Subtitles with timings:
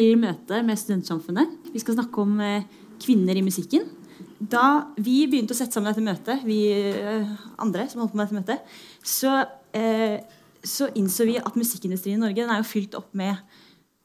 [0.00, 1.72] til møte med Studentsamfunnet.
[1.74, 2.66] Vi skal snakke om eh,
[3.02, 3.86] kvinner i musikken.
[4.40, 8.30] Da vi begynte å sette sammen dette møtet, vi eh, andre som holdt på med
[8.30, 9.34] dette møtet, så,
[9.76, 10.16] eh,
[10.64, 13.42] så innså vi at musikkindustrien i Norge den er jo fylt opp med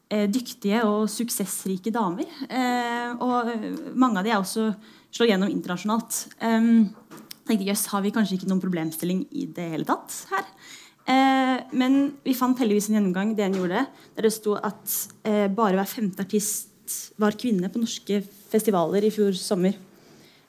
[0.06, 2.28] dyktige og suksessrike damer.
[3.18, 3.48] Og
[3.98, 4.68] mange av de er også
[5.10, 6.20] slår gjennom internasjonalt.
[6.38, 6.92] Um,
[7.42, 10.46] tenkte jøss, har vi kanskje ikke noen problemstilling i det hele tatt her?
[11.06, 13.84] Eh, men vi fant heldigvis en gjennomgang DN gjorde,
[14.16, 16.72] der det sto at eh, bare hver femte artist
[17.18, 18.20] var kvinne på norske
[18.50, 19.76] festivaler i fjor sommer.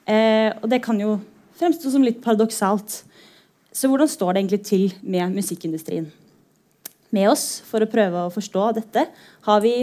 [0.07, 1.19] Eh, og det kan jo
[1.59, 3.03] fremstå som litt paradoksalt.
[3.73, 6.09] Så hvordan står det egentlig til med musikkindustrien?
[7.13, 9.05] Med oss for å prøve å forstå dette
[9.47, 9.75] har vi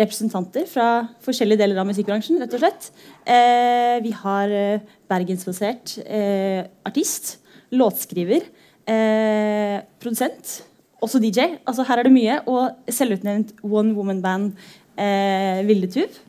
[0.00, 0.88] representanter fra
[1.24, 2.38] forskjellige deler av musikkbransjen.
[2.40, 2.90] rett og slett.
[3.26, 7.38] Eh, vi har eh, bergensbasert eh, artist,
[7.74, 8.46] låtskriver,
[8.90, 10.62] eh, produsent,
[11.04, 11.58] også DJ.
[11.66, 12.40] Altså Her er det mye.
[12.46, 14.52] Og selvutnevnt one woman band
[14.96, 16.20] eh, Vilde Tuv.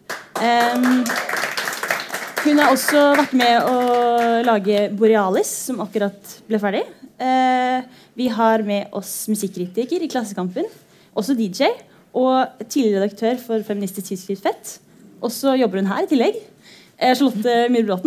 [2.45, 3.77] hun har også vært med å
[4.45, 6.83] lage Borealis, som akkurat ble ferdig.
[7.15, 7.83] Eh,
[8.15, 10.67] vi har med oss musikkritiker i Klassekampen,
[11.15, 11.69] også DJ
[12.15, 14.75] og tidligere redaktør for feministisk tidsskrift Fett.
[15.23, 16.39] Og så jobber hun her i tillegg.
[16.99, 17.97] Eh, Charlotte Myhre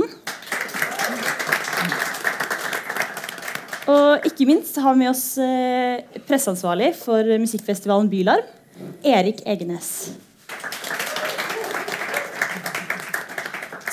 [3.89, 8.45] Og ikke minst har vi med oss eh, presseansvarlig for musikkfestivalen Bylarm,
[9.07, 10.11] Erik Egenes.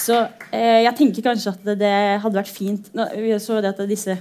[0.06, 0.20] Så
[0.52, 3.82] eh, jeg tenker kanskje at det, det hadde vært fint nå, Vi så det at
[3.90, 4.18] disse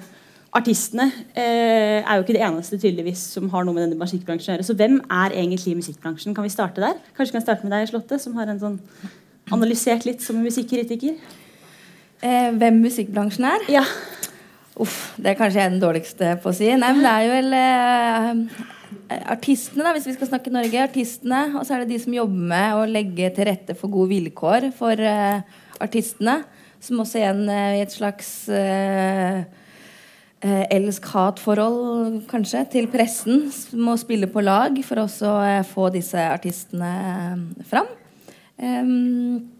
[0.54, 4.56] artistene eh, er jo ikke det eneste tydeligvis som har noe med denne musikkbransjen å
[4.56, 4.68] gjøre.
[4.70, 6.36] Så hvem er egentlig musikkbransjen?
[6.36, 7.00] Kan vi starte der?
[7.16, 8.78] Kanskje vi kan starte med deg, Slåtte, som har en sånn
[9.52, 11.18] analysert litt som musikkritiker.
[12.22, 13.72] Eh, hvem musikkbransjen er?
[13.80, 13.82] Ja.
[14.82, 16.66] Uff, det er kanskje jeg den dårligste på å si.
[16.74, 18.62] Nei, men det er jo vel eh,
[19.30, 20.82] artistene, da, hvis vi skal snakke Norge.
[20.82, 24.10] Artistene, Og så er det de som jobber med å legge til rette for gode
[24.16, 25.44] vilkår for eh,
[25.84, 26.40] artistene.
[26.82, 29.44] Som også igjen eh, i et slags eh,
[30.42, 33.46] eh, elsk-hat-forhold, kanskje, til pressen.
[33.78, 37.94] Må spille på lag for også å eh, få disse artistene eh, fram.
[38.54, 39.50] Um,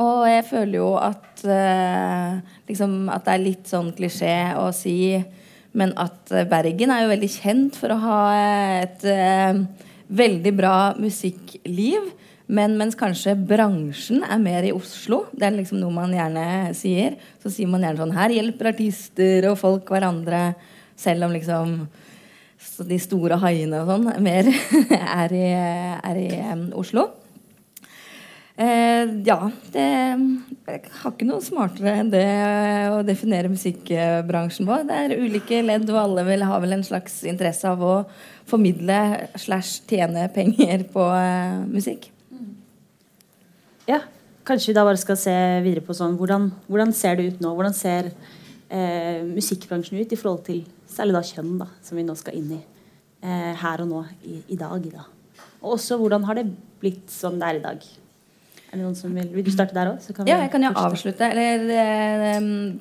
[0.00, 5.20] og jeg føler jo at uh, liksom at det er litt sånn klisjé å si
[5.76, 8.22] Men at Bergen er jo veldig kjent for å ha
[8.82, 9.62] et uh,
[10.12, 12.10] veldig bra musikkliv.
[12.52, 17.16] Men mens kanskje bransjen er mer i Oslo, det er liksom noe man gjerne sier,
[17.40, 20.50] så sier man gjerne sånn Her hjelper artister og folk hverandre,
[20.98, 21.76] selv om liksom
[22.86, 24.48] de store haiene og sånn mer
[25.22, 27.08] er i, er i um, Oslo.
[28.60, 29.38] Eh, ja,
[29.72, 29.84] det
[30.62, 32.26] Jeg har ikke noe smartere enn det
[32.92, 34.84] å definere musikkbransjen vår.
[34.88, 37.94] Det er ulike ledd, og alle vil ha vel en slags interesse av å
[38.48, 42.10] formidle slash tjene penger på eh, musikk.
[43.88, 44.02] Ja,
[44.42, 45.32] Kanskje vi da bare skal se
[45.62, 47.52] videre på sånn Hvordan, hvordan ser det ut nå?
[47.54, 52.16] Hvordan ser eh, musikkbransjen ut i forhold til særlig da kjønn, da, som vi nå
[52.18, 54.88] skal inn i eh, her og nå i, i dag?
[54.90, 55.06] Da.
[55.62, 56.48] Og også hvordan har det
[56.82, 57.86] blitt som det er i dag?
[58.72, 60.00] Er det noen som Vil Vil du starte der òg?
[60.24, 61.28] Ja, jeg kan jo avslutte.
[61.28, 62.80] Eller um,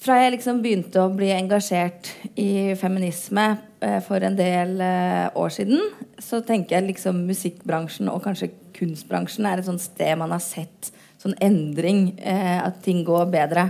[0.00, 2.08] fra jeg liksom begynte å bli engasjert
[2.40, 3.44] i feminisme
[3.84, 5.82] eh, for en del eh, år siden,
[6.16, 8.48] så tenker jeg liksom musikkbransjen og kanskje
[8.78, 10.88] kunstbransjen er et sånt sted man har sett
[11.20, 13.66] sånn endring, at ting går bedre.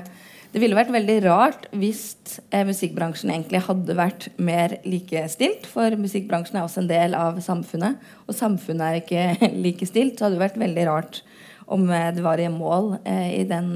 [0.51, 2.03] Det ville vært veldig rart hvis
[2.51, 5.69] eh, musikkbransjen egentlig hadde vært mer likestilt.
[5.71, 10.19] For musikkbransjen er også en del av samfunnet, og samfunnet er ikke likestilt.
[10.19, 11.23] Så hadde det vært veldig rart
[11.71, 13.73] om eh, det var i mål eh, i den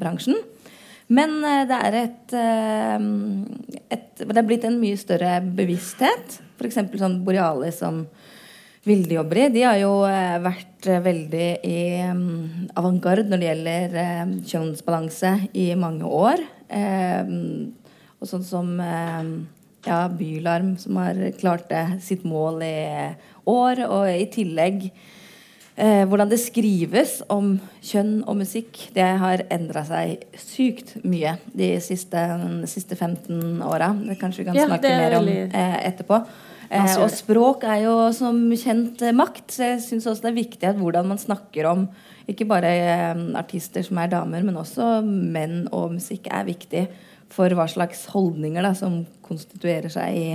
[0.00, 0.42] bransjen.
[1.12, 2.96] Men eh, det er et, eh,
[3.94, 6.40] et, Det er blitt en mye større bevissthet.
[6.56, 6.80] F.eks.
[6.98, 8.04] sånn Borealis som
[8.86, 9.48] Vilde jobber i.
[9.54, 15.66] De har jo eh, vært veldig i um, avantgarde når det gjelder um, kjønnsbalanse i
[15.78, 16.44] mange år.
[16.70, 17.74] Um,
[18.16, 22.78] og sånn som ja, Bylarm, som har klart det, sitt mål i
[23.50, 23.82] år.
[23.90, 24.86] Og i tillegg
[25.76, 31.74] Eh, hvordan det skrives om kjønn og musikk, det har endra seg sykt mye de
[31.84, 32.22] siste,
[32.62, 33.90] de siste 15 åra.
[34.06, 36.22] Det kanskje vi kan ja, snakke mer om eh, etterpå.
[36.70, 40.40] Eh, og språk er jo som kjent eh, makt, så jeg syns også det er
[40.40, 41.86] viktig at hvordan man snakker om
[42.26, 46.86] ikke bare eh, artister som er damer, men også menn og musikk er viktig
[47.32, 50.26] for hva slags holdninger da, som konstituerer seg i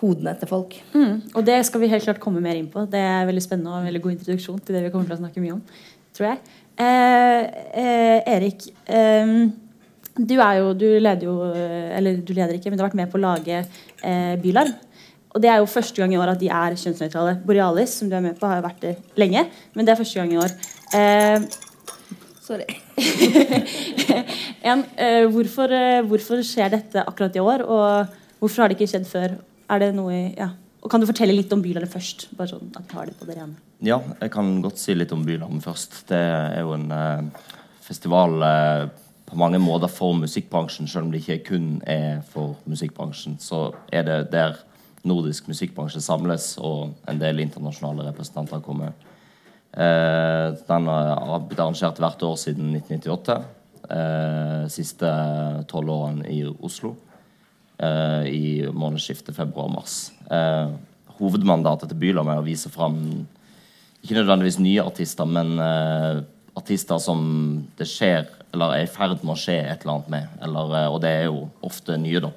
[0.00, 0.76] hodene til folk.
[0.94, 2.86] Mm, og det skal vi helt klart komme mer inn på.
[2.90, 5.22] Det er veldig spennende og en veldig god introduksjon til det vi kommer til å
[5.24, 5.64] snakke mye om.
[6.16, 6.38] tror jeg.
[6.80, 7.42] Eh,
[7.82, 9.34] eh, Erik, eh,
[10.16, 13.10] du er jo Du leder jo Eller du leder ikke, men du har vært med
[13.12, 14.72] på å lage eh, Bylarm.
[15.30, 17.36] Og det er jo første gang i år at de er kjønnsnøytrale.
[17.46, 19.44] Borealis, som du er med på, har jo vært det lenge,
[19.74, 20.54] men det er første gang i år.
[20.98, 21.68] Eh,
[22.50, 22.66] Sorry.
[24.70, 28.90] en, eh, hvorfor, eh, hvorfor skjer dette akkurat i år, og hvorfor har det ikke
[28.90, 29.36] skjedd før?
[29.70, 30.50] Er det noe i, ja.
[30.80, 32.30] Og Kan du fortelle litt om Bylarmet først?
[32.34, 33.60] Bare sånn at vi har det på det rene.
[33.84, 36.02] Ja, jeg kan godt si litt om Bylarm først.
[36.08, 37.44] Det er jo en eh,
[37.84, 38.88] festival eh,
[39.28, 43.38] på mange måter for musikkbransjen, selv om det ikke kun er for musikkbransjen.
[43.38, 44.58] Så er det der
[45.06, 48.92] nordisk musikkbransje samles, og en del internasjonale representanter kommer.
[49.72, 53.38] Eh, den har blitt arrangert hvert år siden 1998.
[53.90, 55.10] Eh, siste
[55.70, 56.96] tolv årene i Oslo.
[57.78, 58.42] Eh, I
[58.72, 60.10] månedsskiftet februar-mars.
[60.30, 60.74] Eh,
[61.20, 63.00] hovedmandatet til Bylam er å vise fram
[64.00, 66.20] ikke nødvendigvis nye artister, men eh,
[66.56, 67.22] artister som
[67.78, 70.38] det skjer eller er i ferd med å skje et eller annet med.
[70.42, 72.30] Eller, eh, og det er jo ofte nye, da.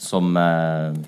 [0.00, 1.00] Som eh,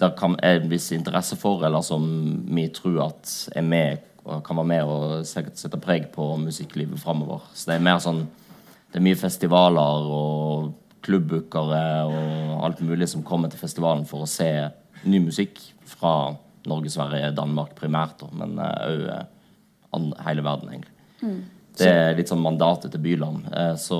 [0.00, 2.04] det kan er en viss interesse for, eller som
[2.48, 7.44] vi tror at er med og kan være med og sette preg på musikklivet framover.
[7.52, 8.24] Så det er mer sånn
[8.94, 10.68] Det er mye festivaler og
[11.02, 14.46] klubbbookere og alt mulig som kommer til festivalen for å se
[15.02, 16.36] ny musikk fra
[16.70, 20.94] Norge, Sverige, Danmark primært, men òg hele verden, egentlig.
[21.74, 23.50] Det er litt sånn mandatet til Byland.
[23.50, 23.98] Eh, så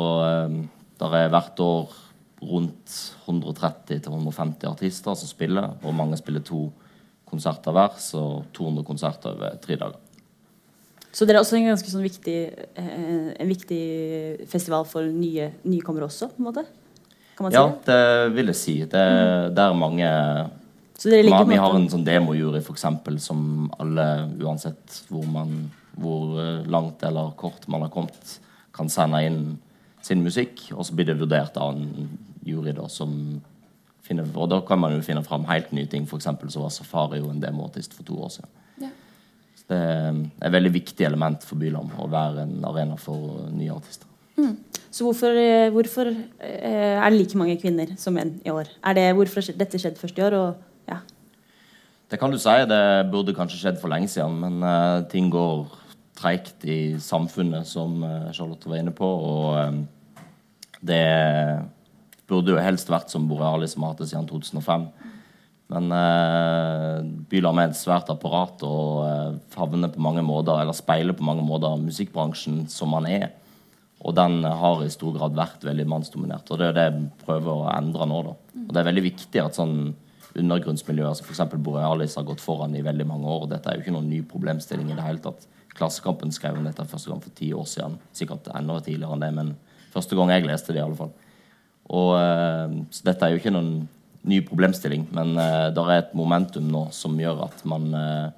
[0.95, 1.95] det er hvert år
[2.43, 2.95] rundt
[3.27, 6.67] 130-150 artister som spiller, og mange spiller to
[7.29, 10.01] konserter hver, så 200 konserter over tre dager.
[11.15, 12.39] Så dere er også en ganske sånn viktig,
[12.75, 16.65] eh, en viktig festival for nye nykommere også, på en måte?
[17.37, 17.85] Kan man Ja, si det?
[17.87, 18.75] det vil jeg si.
[18.85, 19.05] Det,
[19.55, 20.51] det er mange
[21.05, 27.03] ligger Vi har en sånn demojury, eksempel, som alle, uansett hvor, man, hvor eh, langt
[27.03, 28.39] eller kort man har kommet,
[28.75, 29.59] kan sende inn
[30.05, 32.09] sin musikk, og så blir det vurdert av en
[32.45, 33.41] jury da, som
[34.05, 36.05] finner Og da kan man jo finne fram helt nye ting.
[36.05, 38.51] Eksempel så var Safari jo en demoartist for to år siden.
[38.83, 38.91] Ja.
[39.57, 43.73] Så det er et veldig viktig element for Bylam å være en arena for nye
[43.73, 44.11] artister.
[44.95, 48.69] Så hvorfor, eh, hvorfor eh, er det like mange kvinner som menn i år?
[48.85, 50.37] Er det Hvorfor har dette skjedd først i år?
[50.39, 50.55] Og,
[50.89, 51.01] ja.
[52.11, 52.55] Det kan du si.
[52.71, 55.67] Det burde kanskje skjedd for lenge siden, men uh, ting går
[56.15, 59.05] treigt i samfunnet, som Charlotte var inne på.
[59.05, 59.83] Og eh,
[60.85, 61.05] det
[62.29, 64.87] burde jo helst vært som Borealis som har hatt det siden 2005.
[65.73, 66.99] Men eh,
[67.31, 71.45] Bylarm er et svært apparat og eh, favner på mange måter, eller speiler på mange
[71.47, 73.31] måter musikkbransjen som man er.
[74.05, 76.51] Og den har i stor grad vært veldig mannsdominert.
[76.53, 78.23] Og det er det jeg prøver å endre nå.
[78.27, 78.35] da.
[78.67, 79.79] Og det er veldig viktig at sånn
[80.35, 81.57] undergrunnsmiljøer som f.eks.
[81.57, 83.47] Borealis har gått foran i veldig mange år.
[83.47, 85.47] og Dette er jo ikke noen ny problemstilling i det hele tatt.
[85.75, 87.97] Klassekampen skrev om dette første gang for ti år siden.
[88.15, 89.55] Sikkert enda tidligere enn det, men
[89.95, 91.13] første gang jeg leste det, i alle fall.
[91.95, 93.85] Og, eh, så dette er jo ikke noen
[94.25, 98.29] ny problemstilling, men uh, det er et momentum nå som gjør at man eh,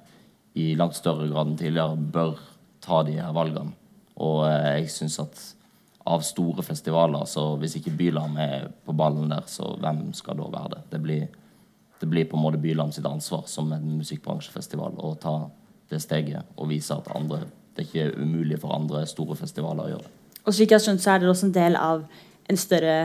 [0.59, 2.41] i langt større grad enn tidligere bør
[2.83, 3.71] ta de her valgene.
[4.19, 5.43] Og eh, jeg syns at
[6.07, 10.47] av store festivaler, så hvis ikke Bylarm er på ballen der, så hvem skal da
[10.51, 10.81] være det?
[10.91, 11.25] Det blir,
[12.01, 15.37] det blir på en måte Bylarm sitt ansvar som en musikkbransjefestival å ta
[15.91, 17.45] det steget og vise at andre,
[17.75, 20.15] det er ikke umulig for andre store festivaler å gjøre det.
[20.47, 22.05] Og slik jeg har skjønt, så er dere også en del av
[22.47, 22.97] en større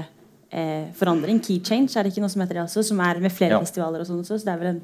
[0.55, 1.41] eh, forandring.
[1.43, 2.85] Key change, er det ikke noe som heter det også?
[2.87, 3.63] Som er med flere Ja.
[3.65, 4.83] festivaler og sånn også, så det er vel en,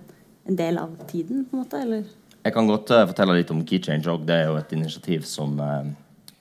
[0.51, 1.83] en del av tiden, på en måte?
[1.87, 2.03] Eller?
[2.43, 4.27] Jeg kan godt uh, fortelle litt om Key Change òg.
[4.27, 5.87] Det er jo et initiativ som uh,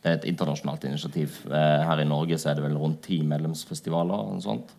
[0.02, 1.42] Det er et internasjonalt initiativ.
[1.46, 4.76] Uh, her i Norge så er det vel rundt ti medlemsfestivaler og noe sånt,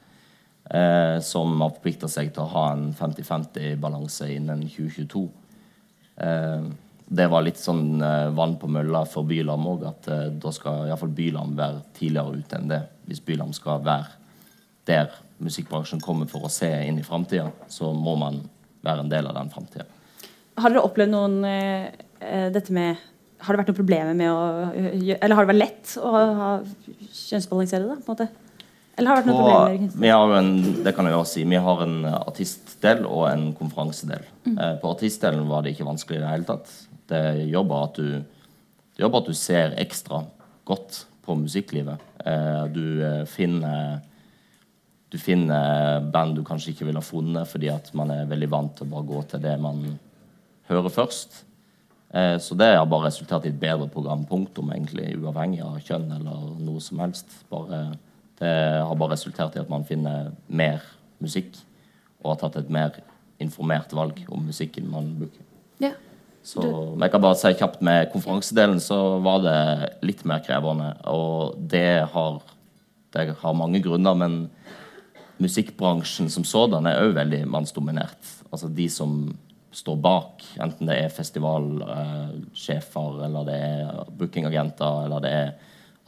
[1.24, 5.22] som har forplikta seg til å ha en 50-50-balanse innen 2022.
[6.18, 6.64] Eh,
[7.08, 10.88] det var litt sånn eh, vann på mølla for Bylam òg, at eh, da skal
[10.90, 12.82] iallfall Bylam være tidligere ute enn det.
[13.08, 14.16] Hvis Bylam skal være
[14.88, 18.42] der musikkbransjen kommer for å se inn i framtida, så må man
[18.84, 19.86] være en del av den framtida.
[20.58, 22.98] Har dere opplevd noen eh, dette med
[23.38, 24.72] Har det vært noen problemer med å
[25.14, 26.48] Eller har det vært lett å ha
[27.14, 28.26] kjønnsbalansere det, på en måte?
[28.98, 29.92] Eller har det vært noen Og problemer?
[30.02, 30.50] vi har en,
[30.82, 34.26] det kan jeg også si, vi har en artistdel og en konferansedel.
[34.50, 36.74] Eh, på artistdelen var det ikke vanskelig i det hele tatt.
[37.08, 37.20] Det
[37.68, 38.08] bare at du,
[38.96, 40.22] det jobber at du ser ekstra
[40.68, 42.04] godt på musikklivet.
[42.24, 44.00] Eh, du eh, finner
[45.08, 48.74] du finner band du kanskje ikke ville ha funnet fordi at man er veldig vant
[48.76, 49.84] til å bare gå til det man
[50.68, 51.44] hører først.
[52.12, 56.12] Eh, så det har bare resultert i et bedre program, punktum, egentlig, uavhengig av kjønn
[56.18, 57.32] eller noe som helst.
[57.52, 57.82] Bare,
[58.40, 58.52] det
[58.84, 60.84] har bare resultert i at man finner mer
[61.24, 61.56] musikk,
[62.22, 63.00] og har tatt et mer
[63.42, 65.44] informert valg om musikken man bruker.
[65.82, 65.94] Ja.
[66.44, 69.58] Så men jeg kan bare si kjapt med konferansedelen så var det
[70.06, 70.92] litt mer krevende.
[71.10, 72.38] Og det har,
[73.14, 74.38] det har mange grunner, men
[75.38, 78.32] musikkbransjen som sådan er òg veldig mannsdominert.
[78.50, 79.20] Altså de som
[79.74, 85.50] står bak, enten det er festivalsjefer, eller det er bookingagenter, eller det er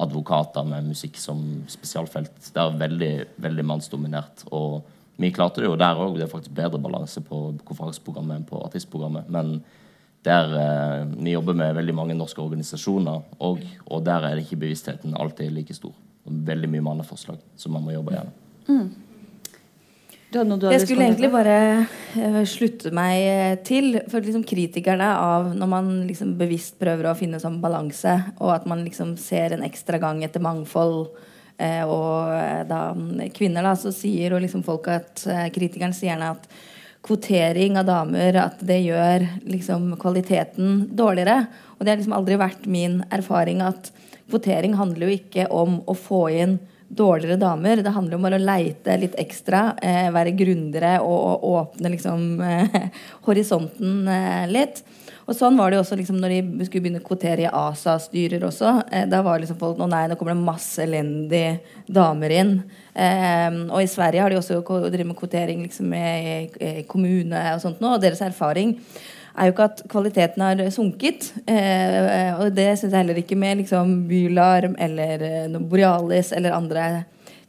[0.00, 2.32] advokater med musikk som spesialfelt.
[2.54, 3.12] Det er veldig,
[3.44, 4.46] veldig mannsdominert.
[4.56, 4.80] Og
[5.20, 6.16] vi klarte det jo der òg.
[6.16, 9.28] Det er faktisk bedre balanse på konferanseprogrammet enn på artistprogrammet.
[9.28, 9.58] Men
[10.22, 14.60] der eh, vi jobber med veldig mange norske organisasjoner, og, og, der er det ikke
[14.66, 15.94] bevisstheten alltid like stor.
[16.24, 18.34] Veldig mye manneforslag som man må jobbe gjennom.
[18.68, 18.90] Mm.
[20.30, 21.54] Jeg skulle egentlig bare
[22.14, 27.16] uh, slutte meg eh, til for liksom kritikerne av når man liksom bevisst prøver å
[27.18, 31.08] finne sånn balanse, og at man liksom ser en ekstra gang etter mangfold.
[31.60, 32.82] Uh, og da
[33.34, 35.24] kvinner, da, så sier og liksom folk at
[35.56, 36.46] kritikeren sier gjerne at
[37.06, 41.46] kvotering av damer at det gjør liksom kvaliteten dårligere.
[41.78, 43.90] Og det har liksom aldri vært min erfaring at
[44.30, 46.58] kvotering handler jo ikke om å få inn
[46.90, 47.82] dårligere damer.
[47.82, 52.80] Det handler om å leite litt ekstra, eh, være grundigere og, og, åpne liksom eh,
[53.28, 54.82] horisonten eh, litt.
[55.30, 58.42] Og sånn var det jo også liksom, når de skulle begynne å kvotere i ASA-styrer
[58.48, 58.72] også.
[58.90, 62.52] Eh, da var liksom folk Å nei, nå kommer det masse elendige damer inn.
[62.98, 67.78] Eh, og i Sverige har de også drevet med kvotering liksom, i kommune og sånt
[67.78, 67.94] nå.
[67.94, 68.74] Og deres erfaring
[69.38, 71.30] er jo ikke at kvaliteten har sunket.
[71.46, 76.90] Eh, og det syns jeg heller ikke med liksom, Bylarm eller eh, Borealis eller andre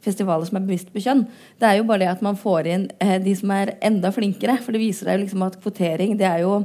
[0.02, 1.24] festivaler som er bevisst på kjønn.
[1.60, 4.58] Det er jo bare det at man får inn eh, de som er enda flinkere.
[4.62, 6.62] For det viser deg liksom at kvotering det er jo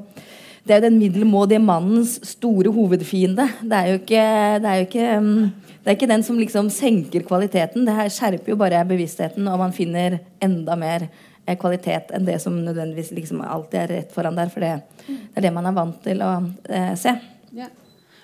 [0.68, 3.48] det er jo den middelmådige mannens store hovedfiende.
[3.64, 4.26] Det er jo ikke,
[4.64, 7.88] det er jo ikke, um, det er ikke den som liksom senker kvaliteten.
[7.88, 11.08] Det her skjerper jo bare bevisstheten, og man finner enda mer
[11.56, 14.52] kvalitet enn det som nødvendigvis liksom alltid er rett foran der.
[14.52, 14.74] For det,
[15.08, 16.32] det er det man er vant til å
[16.68, 17.16] eh, se.
[17.56, 17.70] Ja.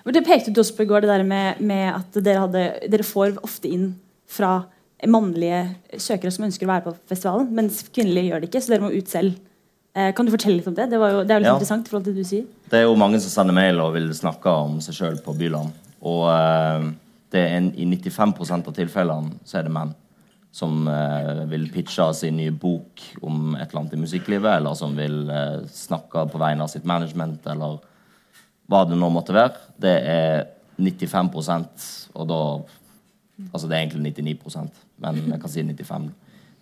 [0.04, 3.06] Det pekte du også på i går, det der med, med at dere, hadde, dere,
[3.08, 3.94] får ofte inn
[4.28, 4.58] fra
[5.08, 5.62] mannlige
[6.00, 8.92] søkere som ønsker å være på festivalen, mens kvinnelige gjør det ikke, så dere må
[8.92, 9.40] ut selv.
[9.94, 10.88] Eh, kan du fortelle litt om det?
[10.90, 11.54] Det, jo, det er jo litt ja.
[11.54, 11.86] interessant.
[11.86, 12.46] i forhold til Det du sier.
[12.70, 15.74] Det er jo mange som sender mail og vil snakke om seg sjøl på Byland.
[16.04, 16.88] Og eh,
[17.34, 19.94] det er en, i 95 av tilfellene så er det menn
[20.54, 24.94] som eh, vil pitche sin nye bok om et eller annet i musikklivet, eller som
[24.94, 27.80] vil eh, snakke på vegne av sitt management, eller
[28.70, 29.58] hva det nå måtte være.
[29.82, 30.46] Det er
[30.78, 32.40] 95% og da
[33.50, 36.04] Altså det er egentlig 99% men jeg kan si 95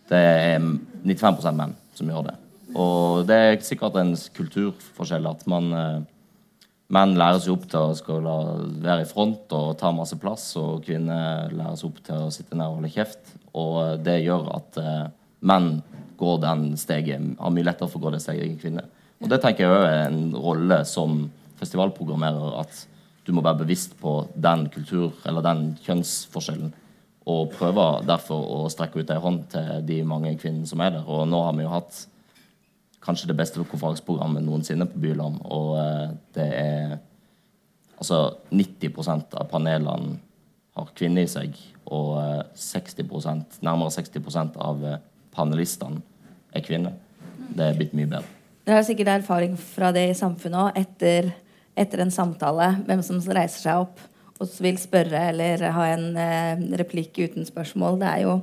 [0.09, 0.63] Det er
[1.05, 2.35] 95% menn som gjør det.
[2.79, 6.01] Og det er sikkert en kulturforskjell at man eh,
[6.93, 8.27] Menn læres opp til å skal
[8.85, 12.69] være i front og ta masse plass, og kvinner læres opp til å sitte nær
[12.69, 13.31] og holde kjeft.
[13.57, 15.07] Og det gjør at uh,
[15.41, 15.79] menn
[16.21, 18.93] går den steget, har mye lettere for å gå det steget enn kvinner.
[19.25, 21.31] Og det tenker jeg er en rolle som
[21.63, 22.85] festivalprogrammerer, at
[23.25, 26.75] du må være bevisst på den kultur- eller den kjønnsforskjellen.
[27.25, 31.09] Og prøver derfor å strekke ut ei hånd til de mange kvinnene som er der.
[31.09, 32.07] Og nå har vi jo hatt
[33.03, 35.41] kanskje det beste konferanseprogrammet noensinne på Byland.
[35.51, 37.01] Og eh, det er
[38.03, 40.17] Altså 90% av panelene
[40.75, 41.53] har kvinner i seg.
[41.87, 42.17] Og
[42.59, 44.97] 60 eh, nærmere 60 av eh,
[45.31, 46.01] panelistene
[46.51, 46.97] er kvinner.
[47.55, 48.27] Det er blitt mye bedre.
[48.67, 51.31] Dere har sikkert erfaring fra det i samfunnet òg, etter,
[51.79, 52.73] etter, en samtale.
[52.89, 54.03] Hvem som reiser seg opp
[54.43, 58.01] og vil spørre eller ha en replikk uten spørsmål.
[58.03, 58.41] Det er jo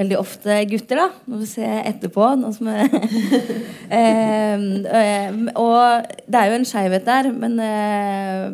[0.00, 1.08] veldig ofte gutter, da.
[1.30, 2.28] Må vi se etterpå.
[4.00, 4.56] eh,
[5.54, 8.46] og det er jo en skeivhet der, men eh,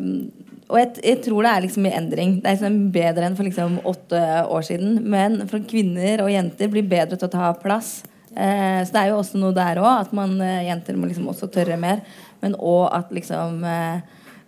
[0.67, 2.35] Og jeg, jeg, tror det er liksom i endring.
[2.41, 4.99] Det er liksom bedre enn for liksom åtte år siden.
[5.07, 8.01] Men for kvinner og jenter blir bedre til å ta plass.
[8.35, 11.29] Eh, så det er jo også noe der òg, at man, eh, jenter må liksom
[11.31, 12.03] også tørre mer.
[12.43, 14.03] Men òg at liksom eh,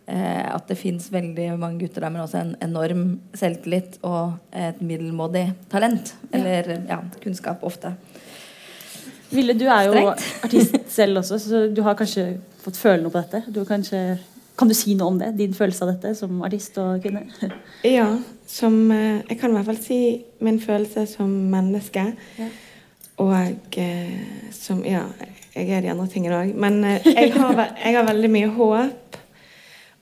[0.10, 3.04] at det fins veldig mange gutter der, men også en enorm
[3.38, 6.16] selvtillit og et middelmådig talent.
[6.34, 7.92] Eller ja, kunnskap ofte.
[9.30, 10.24] Ville, du er jo Strengt.
[10.44, 12.26] artist selv også, så du har kanskje
[12.64, 13.44] fått føle noe på dette?
[13.54, 14.02] Du kanskje,
[14.58, 15.36] kan du si noe om det?
[15.38, 17.28] Din følelse av dette som artist og kvinne?
[17.86, 18.08] Ja,
[18.50, 20.00] som, eh, jeg kan i hvert fall si
[20.44, 22.08] min følelse som menneske.
[22.40, 22.50] Ja.
[23.22, 25.06] Og eh, som Ja,
[25.54, 26.56] jeg er de andre tingene òg.
[26.58, 29.19] Men eh, jeg har, jeg har veldig mye håp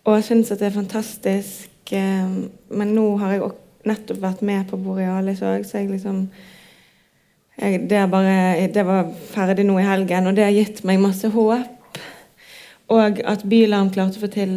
[0.07, 1.71] og jeg syns at det er fantastisk.
[1.91, 2.35] Eh,
[2.79, 3.49] men nå har jeg
[3.87, 6.27] nettopp vært med på Borealis òg, så jeg liksom
[7.57, 11.27] jeg, det, bare, det, var ferdig nå i helgen, og det har gitt meg masse
[11.33, 11.99] håp.
[12.93, 14.53] Og at Bylarm klarte å få til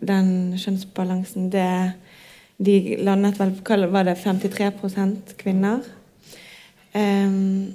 [0.00, 1.68] den kjønnsbalansen, det
[2.56, 4.70] De landet vel på var det 53
[5.36, 5.80] kvinner.
[6.94, 7.74] Um,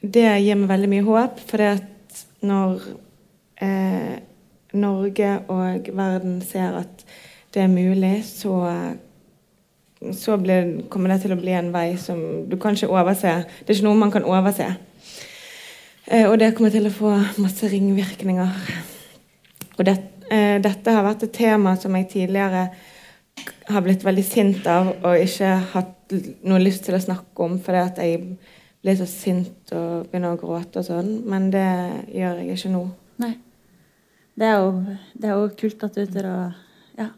[0.00, 2.80] det gir meg veldig mye håp, for det at når
[3.60, 4.16] eh,
[4.72, 7.06] Norge og verden ser at
[7.54, 8.60] det er mulig, så
[10.12, 13.34] så blir, kommer det til å bli en vei som du kan ikke overse.
[13.60, 14.70] Det er ikke noe man kan overse.
[16.06, 17.12] Eh, og det kommer til å få
[17.42, 18.54] masse ringvirkninger.
[19.76, 19.98] Og det,
[20.30, 22.70] eh, dette har vært et tema som jeg tidligere
[23.68, 27.78] har blitt veldig sint av og ikke hatt noe lyst til å snakke om fordi
[27.78, 28.38] at jeg
[28.82, 31.12] blir så sint og begynner å gråte og sånn.
[31.28, 31.68] Men det
[32.08, 32.84] gjør jeg ikke nå.
[33.20, 33.34] Nei.
[34.40, 36.36] Det er jo, det er jo kult at du tør å
[36.96, 37.10] ja.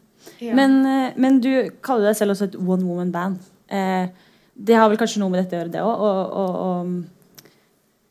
[0.43, 0.55] Ja.
[0.55, 1.49] Men, eh, men du
[1.83, 3.39] kaller deg selv også et one woman band.
[3.71, 4.11] Eh,
[4.53, 6.03] det har vel kanskje noe med dette å gjøre, det òg.
[6.07, 7.37] Og, og, og,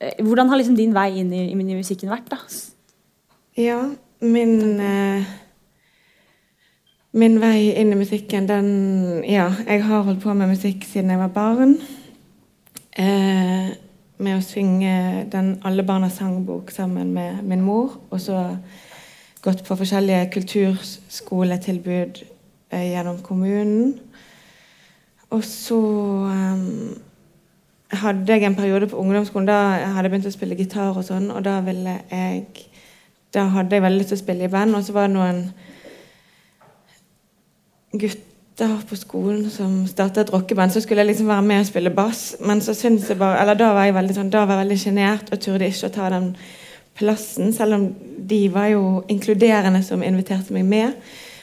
[0.01, 2.33] eh, hvordan har liksom din vei inn i, i musikken vært?
[2.33, 2.41] da?
[3.61, 3.85] Ja,
[4.25, 5.39] min eh,
[7.13, 8.69] Min vei inn i musikken, den
[9.29, 11.75] Ja, jeg har holdt på med musikk siden jeg var barn.
[12.97, 13.75] Eh,
[14.17, 17.99] med å synge den Alle barnas sangbok sammen med min mor.
[18.09, 18.39] Og så
[19.43, 22.23] gått på forskjellige kulturskoletilbud
[22.71, 23.95] eh, gjennom kommunen.
[25.31, 26.99] Og så um,
[27.93, 29.59] hadde jeg en periode på ungdomsskolen da
[29.97, 32.69] hadde jeg begynt å spille gitar og sånn, og da ville jeg
[33.33, 35.39] Da hadde jeg veldig lyst til å spille i band, og så var det noen
[37.97, 41.95] gutter på skolen som startet et rockeband, så skulle jeg liksom være med og spille
[41.97, 42.37] bass.
[42.45, 45.33] Men så jeg bare, eller da var jeg veldig sånn, da var jeg veldig sjenert
[45.33, 46.29] og turde ikke å ta den
[46.99, 47.53] plassen.
[47.53, 47.87] Selv om
[48.29, 50.99] de var jo inkluderende som inviterte meg med.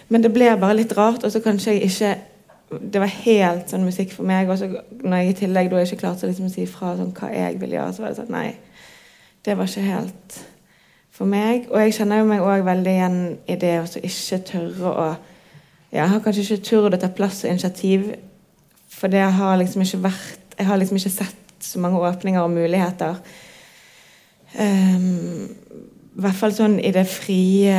[0.09, 2.17] Men det ble bare litt rart, og så kanskje jeg ikke
[2.69, 4.49] Det var helt sånn musikk for meg.
[4.49, 7.31] Og så når jeg i tillegg da ikke klarte å liksom si fra sånn, hva
[7.33, 8.51] jeg ville gjøre, så var det sånn Nei,
[9.45, 10.37] det var ikke helt
[11.09, 11.65] for meg.
[11.71, 13.17] Og jeg kjenner jo meg òg veldig igjen
[13.49, 15.07] i det å ikke tørre å
[15.89, 18.11] jeg har kanskje ikke turt å ta plass og initiativ,
[18.93, 22.51] for det har liksom ikke vært Jeg har liksom ikke sett så mange åpninger og
[22.51, 23.15] muligheter.
[24.57, 25.49] Um,
[26.19, 27.75] I hvert fall sånn i det frie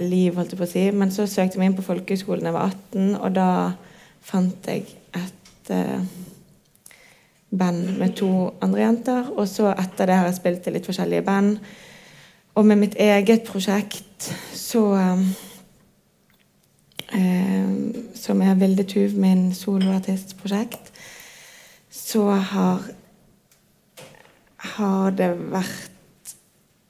[0.00, 0.86] liv, holdt jeg på å si.
[0.96, 3.50] Men så søkte jeg meg inn på folkehøyskolen da jeg var 18, og da
[4.30, 4.86] fant jeg
[5.18, 6.00] et uh,
[7.50, 8.32] band med to
[8.64, 9.30] andre jenter.
[9.36, 11.60] Og så etter det har jeg spilt i litt forskjellige band.
[12.58, 14.26] Og med mitt eget prosjekt
[14.58, 15.22] så um,
[17.14, 17.68] eh,
[18.18, 20.90] som er Vilde Tuv, min soloartistprosjekt,
[21.90, 22.82] så har
[24.60, 25.99] har det vært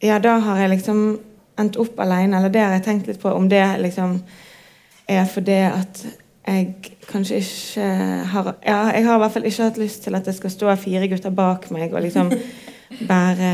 [0.03, 1.03] Ja, da har jeg liksom
[1.61, 4.21] endt opp alene, eller det har jeg tenkt litt på, om det liksom
[5.11, 6.05] er fordi at
[6.47, 7.89] jeg kanskje ikke
[8.33, 10.77] har Ja, jeg har i hvert fall ikke hatt lyst til at det skal stå
[10.81, 12.31] fire gutter bak meg og liksom
[13.11, 13.51] bære,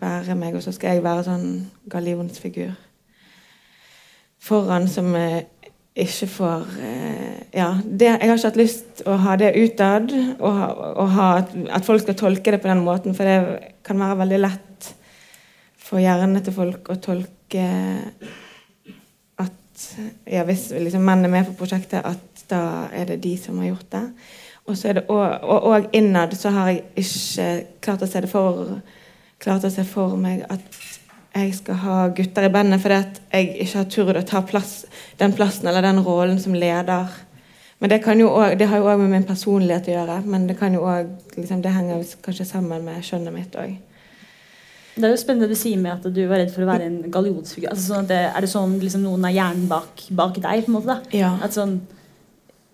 [0.00, 1.48] bære meg, og så skal jeg være sånn
[1.90, 2.76] gallionsfigur
[4.38, 5.42] foran som eh,
[5.98, 10.50] ikke får eh, Ja, det, jeg har ikke hatt lyst å ha det utad, og,
[10.52, 13.98] ha, og ha at, at folk skal tolke det på den måten, for det kan
[13.98, 14.67] være veldig lett
[15.88, 17.64] for hjernen til folk å tolke
[19.40, 19.86] at
[20.28, 23.70] ja, hvis liksom menn er med på prosjektet, at da er det de som har
[23.70, 24.04] gjort det.
[24.68, 27.48] Og så er det og, og, og innad så har jeg ikke
[27.84, 28.80] klart å se det for
[29.38, 30.64] klart å se for meg at
[31.38, 34.72] jeg skal ha gutter i bandet fordi at jeg ikke har turt å ta plass,
[35.20, 37.12] den plassen eller den rollen som leder.
[37.78, 40.16] Men det, jo også, det har jo òg med min personlighet å gjøre.
[40.26, 43.76] Men det kan jo også, liksom, det henger kanskje sammen med skjønnet mitt òg.
[44.98, 46.96] Det er jo spennende du sier med at du var redd for å være en
[47.14, 47.68] gallionsfigur.
[47.70, 50.64] Altså, sånn det, er det sånn liksom, noen er hjernen bak, bak deg?
[50.64, 50.98] på en måte da?
[51.14, 51.30] Ja.
[51.44, 51.76] At sånn,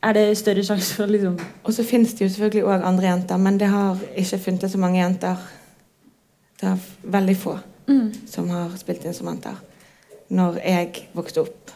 [0.04, 3.40] er det større sjanse for liksom Og så finnes det jo selvfølgelig òg andre jenter,
[3.40, 5.46] men det har ikke funnet så mange jenter.
[6.60, 7.58] Det er veldig få
[8.30, 9.60] som har spilt instrumenter
[10.32, 11.72] når jeg vokste opp.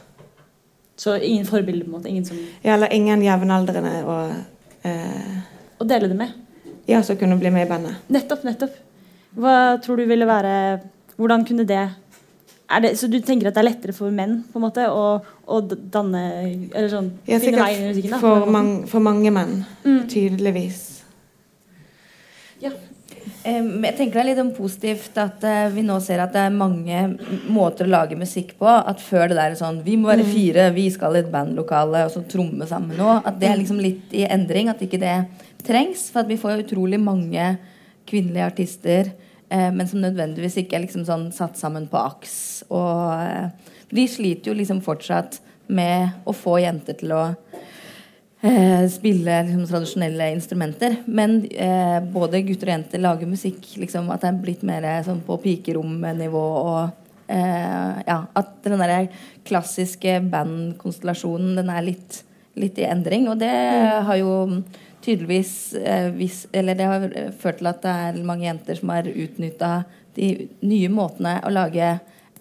[0.99, 1.85] Så ingen forbilder?
[1.85, 4.17] på en måte, ingen som Ja, eller ingen jevnaldrende å
[4.83, 5.35] eh,
[5.79, 6.33] Å dele det med?
[6.89, 8.01] Ja, som kunne bli med i bandet.
[8.09, 8.75] Nettopp, nettopp.
[9.37, 10.53] Hva tror du ville være
[11.19, 11.83] Hvordan kunne det
[12.69, 15.19] er det, Så du tenker at det er lettere for menn på en måte å,
[15.21, 16.23] å danne
[16.69, 18.15] Eller sånn Ja, finne vei i musikken?
[18.15, 18.21] da?
[18.23, 19.59] for, mang, for mange menn.
[19.85, 20.05] Mm.
[20.11, 20.85] Tydeligvis.
[22.63, 22.73] Ja.
[23.49, 26.55] Jeg tenker det er litt om positivt at eh, vi nå ser at det er
[26.55, 26.99] mange
[27.49, 28.69] måter å lage musikk på.
[28.69, 32.13] At før det der sånn Vi må være fire, vi skal i et bandlokale og
[32.13, 33.19] så tromme sammen nå.
[33.23, 34.69] At det er liksom litt i endring.
[34.73, 35.17] At ikke det
[35.65, 36.09] trengs.
[36.13, 37.55] For at vi får utrolig mange
[38.09, 39.13] kvinnelige artister.
[39.49, 42.37] Eh, men som nødvendigvis ikke er liksom sånn satt sammen på aks.
[42.69, 45.41] Og eh, de sliter jo liksom fortsatt
[45.73, 47.23] med å få jenter til å
[48.43, 51.01] eh, spille liksom, tradisjonelle instrumenter.
[51.07, 55.05] Men eh, både gutter og jenter lager musikk liksom, at det er blitt mer eh,
[55.07, 56.47] sånn på pikeromnivå.
[56.73, 59.09] Og eh, ja, at den der
[59.49, 62.23] klassiske bandkonstellasjonen den er litt,
[62.59, 63.29] litt i endring.
[63.33, 63.55] Og det
[64.09, 64.35] har jo
[65.09, 67.07] tydeligvis eh, vis, Eller det har
[67.41, 69.73] ført til at det er mange jenter som har utnytta
[70.19, 70.29] de
[70.67, 71.89] nye måtene å lage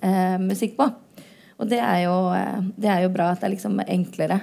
[0.01, 0.89] eh, musikk på.
[1.57, 4.41] Og det er, jo, eh, det er jo bra at det er liksom enklere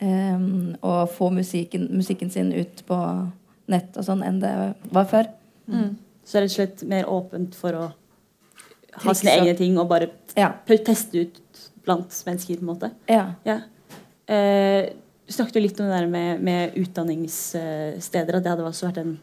[0.00, 0.46] eh,
[0.84, 2.98] å få musikken, musikken sin ut på
[3.72, 4.54] nett og sånn enn det
[4.94, 5.30] var før.
[5.68, 5.94] Mm.
[6.24, 7.84] Så rett og slett mer åpent for å
[9.04, 10.52] ha sine egne ting og bare Ja.
[10.66, 11.40] teste ut
[11.84, 12.90] blant mennesker, på en måte.
[13.08, 13.34] ja.
[13.44, 13.60] Ja.
[14.26, 14.92] Eh,
[15.26, 18.36] du snakket jo litt om det der med, med utdanningssteder.
[18.36, 19.14] At det hadde også vært en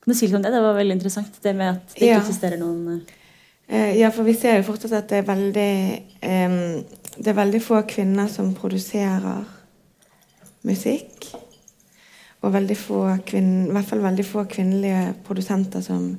[0.00, 0.52] Kan du si litt om det?
[0.52, 1.42] Det var veldig interessant.
[1.42, 2.20] Det med at det ikke Ja.
[2.20, 3.16] eksisterer noen eh,
[3.70, 6.84] Eh, Ja, for vi ser jo fortsatt at det er veldig um,
[7.16, 9.44] Det er veldig få kvinner som produserer
[10.64, 11.30] musikk.
[12.42, 16.18] Og veldig få kvinner, i hvert fall veldig få kvinnelige produsenter som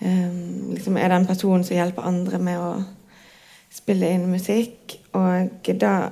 [0.00, 2.84] um, liksom er den personen som hjelper andre med å
[3.72, 4.96] spille inn musikk.
[5.12, 6.10] Og da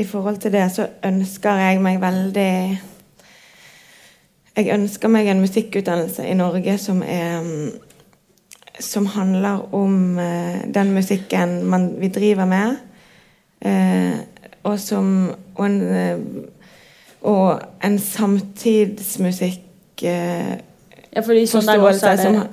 [0.00, 2.80] I forhold til det så ønsker jeg meg veldig
[4.56, 7.44] Jeg ønsker meg en musikkutdannelse i Norge som er
[8.80, 12.76] som handler om eh, den musikken man, vi driver med.
[13.60, 14.16] Eh,
[14.62, 16.18] og som og en, eh,
[17.20, 20.56] og en samtidsmusikk eh,
[21.12, 21.62] Ja, det som,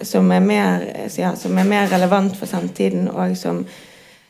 [0.01, 0.79] som, er mer,
[1.17, 3.65] ja, som er mer relevant for samtiden, og som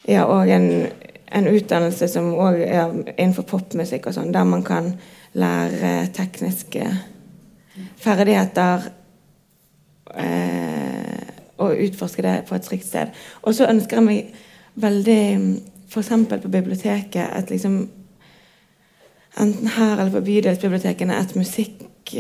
[0.08, 0.88] ja, og en,
[1.32, 4.94] en utdannelse som òg er innenfor popmusikk og sånn, der man kan
[5.38, 6.88] lære tekniske
[8.02, 8.88] ferdigheter
[10.16, 13.14] eh, og utforske det på et trygt sted.
[13.42, 14.34] Og så ønsker jeg meg
[14.78, 15.22] veldig
[15.88, 16.12] F.eks.
[16.30, 17.88] på biblioteket et liksom
[19.38, 22.16] Enten her eller på bydelsbibliotekene et musikk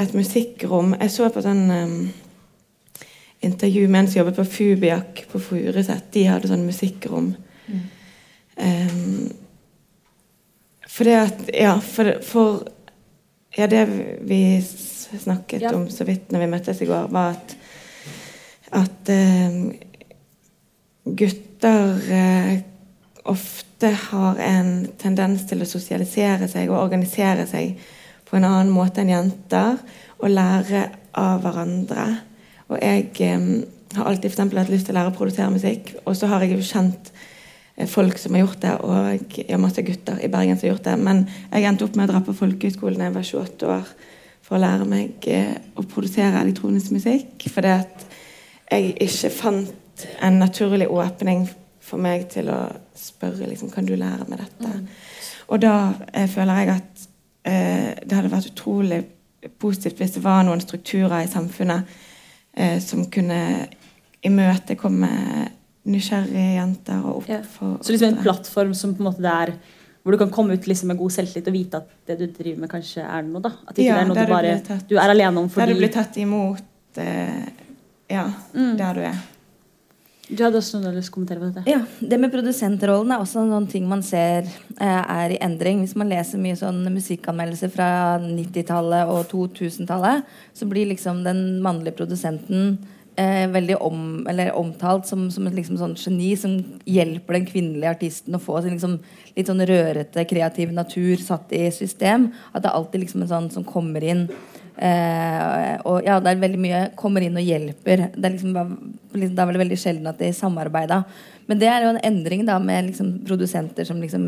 [0.00, 0.94] et musikkrom.
[1.00, 1.96] Jeg så på sånn um,
[3.44, 6.06] intervju med en som jobbet på Fubiak på Furuset.
[6.14, 7.34] De hadde sånn musikkrom.
[7.68, 7.82] Um,
[10.92, 12.68] for det at Ja, for, for
[13.56, 13.86] ja, det
[14.20, 15.74] vi snakket Ja.
[15.74, 17.56] om så vidt når vi møttes i går, var at
[18.72, 19.72] at um,
[21.04, 22.60] gutter uh,
[23.24, 27.76] ofte har en tendens til å sosialisere seg og organisere seg
[28.24, 29.76] på en annen måte enn jenter,
[30.22, 30.86] og lære
[31.20, 32.06] av hverandre.
[32.72, 33.64] Og jeg um,
[33.98, 36.40] har alltid for eksempel hatt lyst til å lære å produsere musikk, og så har
[36.40, 37.12] jeg jo kjent
[37.90, 40.96] folk som har gjort det, og ja, masse gutter i Bergen som har gjort det.
[41.00, 43.94] Men jeg endte opp med å dra på folkehøyskolen da jeg var 28 år
[44.42, 47.46] for å lære meg eh, å produsere elektronisk musikk.
[47.54, 48.06] Fordi at
[48.72, 51.46] jeg ikke fant en naturlig åpning
[51.82, 52.60] for meg til å
[52.96, 54.74] spørre liksom, kan du lære meg dette.
[55.52, 55.76] Og da
[56.12, 57.06] eh, føler jeg at
[57.48, 59.02] eh, det hadde vært utrolig
[59.60, 61.90] positivt hvis det var noen strukturer i samfunnet
[62.54, 63.40] eh, som kunne
[64.22, 65.10] imøtekomme
[65.86, 67.40] nysgjerrige jenter og Ja.
[67.80, 69.54] Så liksom en plattform som på en måte der er
[70.02, 72.58] hvor du kan komme ut liksom med god selvtillit og vite at det du driver
[72.60, 73.40] med, kanskje er noe.
[73.40, 75.48] da At ikke Ja, det er noe du du bare tatt- Du er alene om
[75.48, 76.62] Der du blir tatt imot
[76.96, 77.44] eh,
[78.10, 78.76] ja, Mm.
[78.76, 79.14] der du er.
[80.34, 81.68] Du hadde også noe lyst til å kommentere på dette?
[81.70, 84.42] Ja, Det med produsentrollen er også en sånn ting man ser
[84.80, 85.80] eh, er i endring.
[85.84, 91.94] Hvis man leser mye sånn musikkanmeldelser fra 90-tallet og 2000-tallet, så blir liksom den mannlige
[91.96, 92.78] produsenten
[93.16, 93.98] eh, veldig om,
[94.54, 96.56] omtalt som, som et liksom sånn geni som
[96.88, 98.98] hjelper den kvinnelige artisten å få sin liksom,
[99.36, 102.30] litt sånn rørete, kreativ natur satt i system.
[102.52, 104.26] At det er alltid liksom en sånn som kommer inn
[104.76, 108.06] Eh, og ja, det er veldig mye kommer inn og hjelper.
[108.14, 108.54] Det er, liksom,
[109.12, 111.02] liksom, da er det veldig sjelden at de samarbeida.
[111.46, 114.24] Men det er jo en endring da med liksom, produsenter som liksom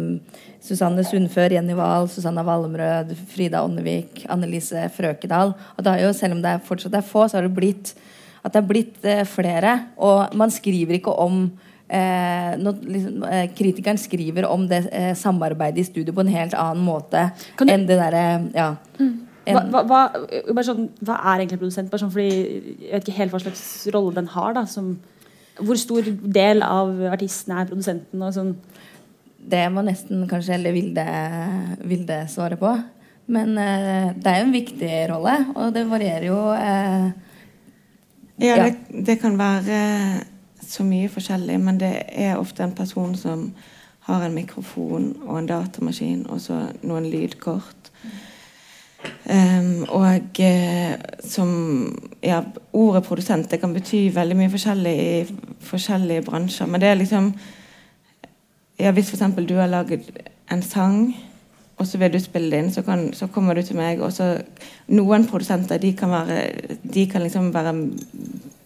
[0.65, 5.55] Susanne Sundfør, Jenny Wahl, Susanna Valmrød, Frida Åndevik, Annelise Frøkedal.
[5.79, 7.95] Og har jo, selv om det er fortsatt er få, så har det blitt
[8.45, 9.87] at det er blitt eh, flere.
[9.99, 11.47] Og man skriver ikke om
[11.95, 16.55] Eh, nå, liksom, eh, kritikeren skriver om det eh, samarbeidet i studio på en helt
[16.57, 17.27] annen måte
[17.61, 18.23] du- enn det derre
[18.57, 20.01] ja, Hva, en- hva, hva,
[20.49, 21.91] hva, sånn, hva er egentlig produsent?
[21.93, 24.55] Bare sånn, fordi Jeg vet ikke helt hva slags rolle den har.
[24.55, 24.99] da som,
[25.61, 28.23] Hvor stor del av artisten er produsenten?
[28.23, 28.57] og sånn
[29.47, 31.07] Det må nesten kanskje heller Vilde,
[31.85, 32.73] Vilde svare på.
[33.29, 37.13] Men eh, det er jo en viktig rolle, og det varierer jo eh,
[38.41, 38.65] Ja, Ja.
[38.65, 40.21] Det, det kan være
[40.69, 43.53] så mye forskjellig, men det er ofte en person som
[44.05, 47.91] har en mikrofon og en datamaskin og så noen lydkort.
[49.25, 51.51] Um, og eh, som
[52.23, 52.41] Ja,
[52.73, 57.35] ordet produsent det kan bety veldig mye forskjellig i forskjellige bransjer, men det er liksom
[58.79, 59.37] ja, Hvis f.eks.
[59.49, 60.09] du har laget
[60.53, 61.17] en sang,
[61.75, 64.13] og så vil du spille det inn, så, kan, så kommer du til meg, og
[64.15, 64.37] så
[64.95, 67.73] Noen produsenter de kan, være, de kan liksom være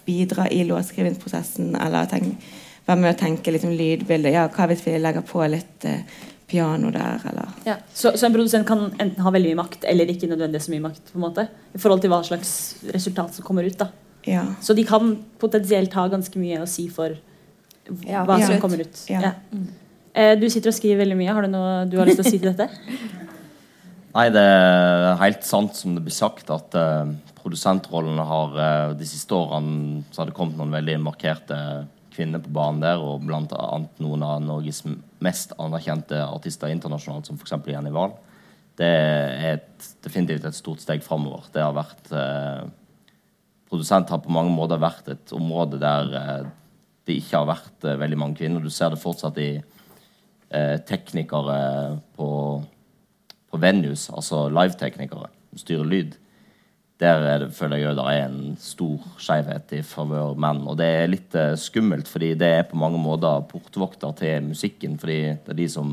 [0.09, 2.49] bidra i låtskrivingsprosessen, eller tenk,
[2.88, 4.35] være med å tenke liksom lydbildet.
[4.35, 6.01] Ja, hva hvis vi legger på litt uh,
[6.49, 7.77] piano der, eller Ja.
[7.94, 10.87] Så, så en produsent kan enten ha veldig mye makt eller ikke nødvendigvis så mye
[10.88, 11.12] makt.
[11.12, 12.53] på en måte I forhold til hva slags
[12.94, 13.79] resultat som kommer ut.
[13.79, 13.90] da
[14.27, 14.44] Ja.
[14.61, 17.16] Så de kan potensielt ha ganske mye å si for
[18.05, 19.05] Ja, hva som kommer ut.
[19.09, 19.21] Ja.
[19.21, 19.33] Ja.
[20.19, 21.35] Eh, du sitter og skriver veldig mye.
[21.35, 22.67] Har du noe du har lyst til å si til dette?
[24.17, 29.07] Nei, det er helt sant som det blir sagt, at uh, produsentrollene har uh, De
[29.07, 31.59] siste årene så har det kommet noen veldig markerte
[32.17, 34.83] kvinner på banen der, og blant annet noen av Norges
[35.23, 37.55] mest anerkjente artister internasjonalt, som f.eks.
[37.69, 38.17] Jenny Wahl.
[38.81, 41.47] Det er et, definitivt et stort steg framover.
[41.55, 42.67] Det har vært uh,
[43.69, 46.07] Produsent har på mange måter vært et område der
[47.05, 48.63] det ikke har vært veldig mange kvinner.
[48.65, 49.51] Du ser det fortsatt i
[50.89, 51.59] teknikere
[52.17, 52.29] på
[53.49, 56.17] på venues, altså liveteknikere som styrer lyd,
[56.99, 60.65] der er det, føler jeg det er en stor skjevhet i favør menn.
[60.67, 64.97] Og det er litt uh, skummelt, fordi det er på mange måter portvokter til musikken.
[64.99, 65.93] Fordi det er de som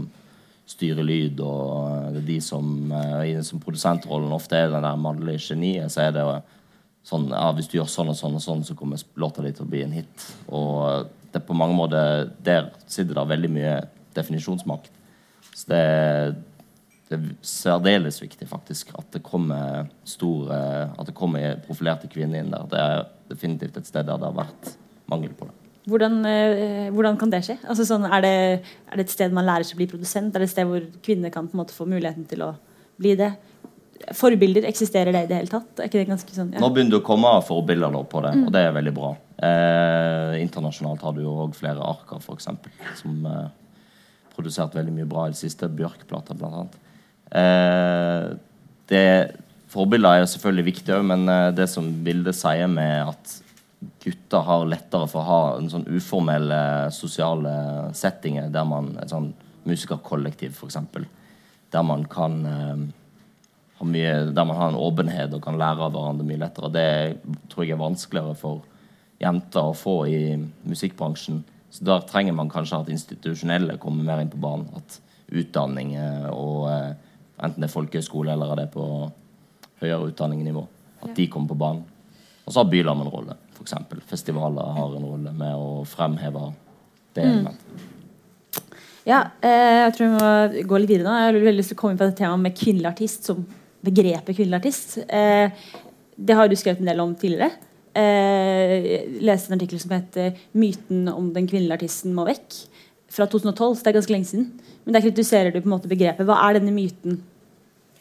[0.66, 4.98] styrer lyd, og det er de som uh, i som produsentrollen ofte er den der
[4.98, 5.94] mannlige geniet.
[5.94, 6.26] Så er det
[7.06, 9.68] sånn ja, hvis du gjør sånn og sånn og sånn, så kommer låta di til
[9.68, 10.30] å bli en hit.
[10.50, 13.78] Og det er på mange måter Der sitter det veldig mye
[14.16, 14.92] definisjonsmakt.
[15.56, 15.84] Så det
[17.06, 20.58] det er særdeles viktig faktisk at det kommer store,
[20.90, 22.66] at det kommer profilerte kvinner inn der.
[22.72, 24.72] Det er definitivt et sted der det har vært
[25.12, 25.54] mangel på det.
[25.86, 27.60] Hvordan, eh, hvordan kan det skje?
[27.70, 28.38] Altså sånn, er, det,
[28.90, 30.34] er, det, et sted man lærer seg å bli produsent?
[30.34, 32.56] Er det et sted hvor kvinner kan på en måte få muligheten til å
[32.98, 33.36] bli det?
[34.18, 35.84] Forbilder, eksisterer det i det hele tatt?
[35.86, 36.64] Ikke det ganske sånn, ja?
[36.64, 38.48] Nå begynner det å komme forbilder på det, mm.
[38.48, 39.12] og det er veldig bra.
[39.46, 42.50] Eh, internasjonalt har du jo òg flere arker, f.eks.,
[42.98, 43.46] som eh,
[44.36, 45.72] produsert veldig mye bra i det siste.
[45.72, 46.78] Bjørk-plata, blant annet.
[47.36, 48.36] Eh,
[48.92, 49.08] det
[49.76, 53.34] Forbilder er selvfølgelig viktig men eh, det som Vilde sier med at
[54.04, 57.56] gutter har lettere for å ha en sånn uformelle sosiale
[57.98, 59.34] settinger der man et sånn
[59.66, 60.78] musikerkollektiv, f.eks.
[61.74, 62.86] Der man kan eh,
[63.80, 66.72] ha mye, der man har en åpenhet og kan lære av hverandre mye lettere.
[66.72, 66.88] Det
[67.52, 68.64] tror jeg er vanskeligere for
[69.22, 70.22] jenter å få i
[70.68, 71.44] musikkbransjen.
[71.76, 74.70] Så der trenger man kanskje at institusjonelle kommer mer inn på banen.
[74.80, 75.02] At
[75.36, 75.96] utdanning
[76.32, 76.70] og
[77.36, 78.86] Enten det er folkehøyskole eller er det på
[79.82, 80.62] høyere utdanningsnivå,
[81.04, 81.84] At de kommer på banen.
[82.46, 83.74] Og så har Bylarm en rolle, f.eks.
[84.08, 86.52] Festivaler har en rolle med å fremheve
[87.16, 87.48] det mm.
[89.06, 91.18] Ja, eh, jeg tror vi må gå litt videre nå.
[91.20, 93.44] Jeg har lyst til å komme inn på det temaet med kvinnelig artist som
[93.86, 94.96] begrepet kvinnelig artist.
[95.06, 95.52] Eh,
[96.16, 97.52] det har du skrevet en del om tidligere.
[97.96, 102.68] Eh, leste en artikkel som heter 'Myten om den kvinnelige artisten må vekk'
[103.08, 104.52] fra 2012, så det er ganske lenge siden.
[104.84, 106.26] Men der kritiserer du på en måte begrepet.
[106.26, 107.22] Hva er denne myten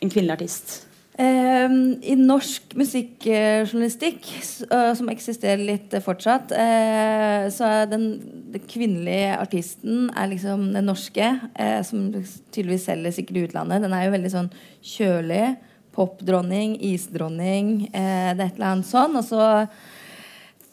[0.03, 0.87] en kvinnelig artist?
[1.15, 1.71] Eh,
[2.11, 4.27] I norsk musikkjournalistikk,
[4.73, 8.19] uh, som eksisterer litt fortsatt, eh, så er den,
[8.51, 11.41] den, kvinnelige artisten er liksom den norske,
[11.85, 12.11] som
[12.51, 13.83] tydeligvis selger sikkert i utlandet.
[13.83, 14.51] Den er jo veldig sånn
[14.83, 15.57] kjølig.
[15.95, 19.15] Popdronning, isdronning, det er et eller annet sånn.
[19.21, 19.45] Og så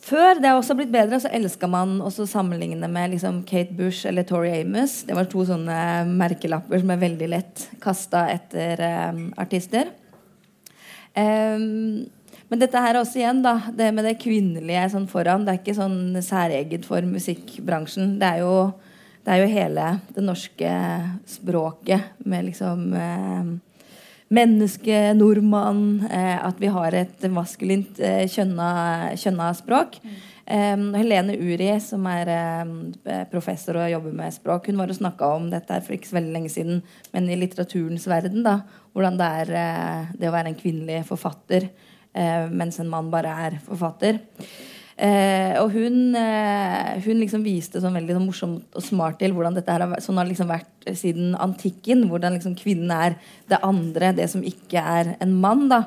[0.02, 4.08] før det har også blitt bedre, så elska man også sammenligne med liksom Kate Bush
[4.10, 5.04] eller Tori Amos.
[5.06, 5.78] Det var to sånne
[6.10, 9.94] merkelapper som er veldig lett kasta etter eh, artister.
[11.14, 12.08] Um,
[12.52, 15.46] men dette her er også igjen da, det med det kvinnelige sånn foran.
[15.46, 18.18] Det er ikke sånn særeget for musikkbransjen.
[18.20, 18.56] Det er jo,
[19.22, 20.78] det er jo hele det norske
[21.30, 23.54] språket med liksom um,
[24.32, 28.70] menneske, nordmann, eh, at vi har et maskulint eh, kjønna,
[29.20, 30.00] kjønna språk.
[30.52, 32.28] Um, Helene Uri, som er
[32.66, 32.72] um,
[33.32, 36.34] professor og jobber med språk, hun var og snakka om dette for ikke så veldig
[36.34, 36.82] lenge siden,
[37.14, 38.42] men i litteraturens verden.
[38.44, 38.58] da,
[38.92, 43.36] Hvordan det er uh, det å være en kvinnelig forfatter uh, mens en mann bare
[43.46, 44.20] er forfatter.
[45.02, 49.56] Eh, og hun, eh, hun liksom viste sånn veldig sånn morsomt og smart til hvordan
[49.58, 52.06] dette her har, sånn har liksom vært siden antikken.
[52.12, 53.18] Hvordan liksom kvinnen er
[53.50, 55.66] det andre, det som ikke er en mann.
[55.72, 55.82] da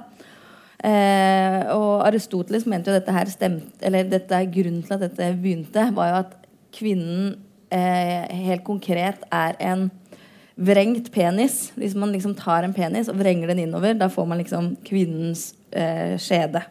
[0.82, 5.30] eh, Og Aristoteles mente jo dette her stemte Eller dette er grunnen til at dette
[5.38, 6.34] begynte, var jo at
[6.74, 7.36] kvinnen
[7.70, 9.92] eh, helt konkret er en
[10.58, 11.68] vrengt penis.
[11.78, 15.52] Hvis man liksom tar en penis og vrenger den innover, da får man liksom kvinnens
[15.76, 16.62] eh, skjede.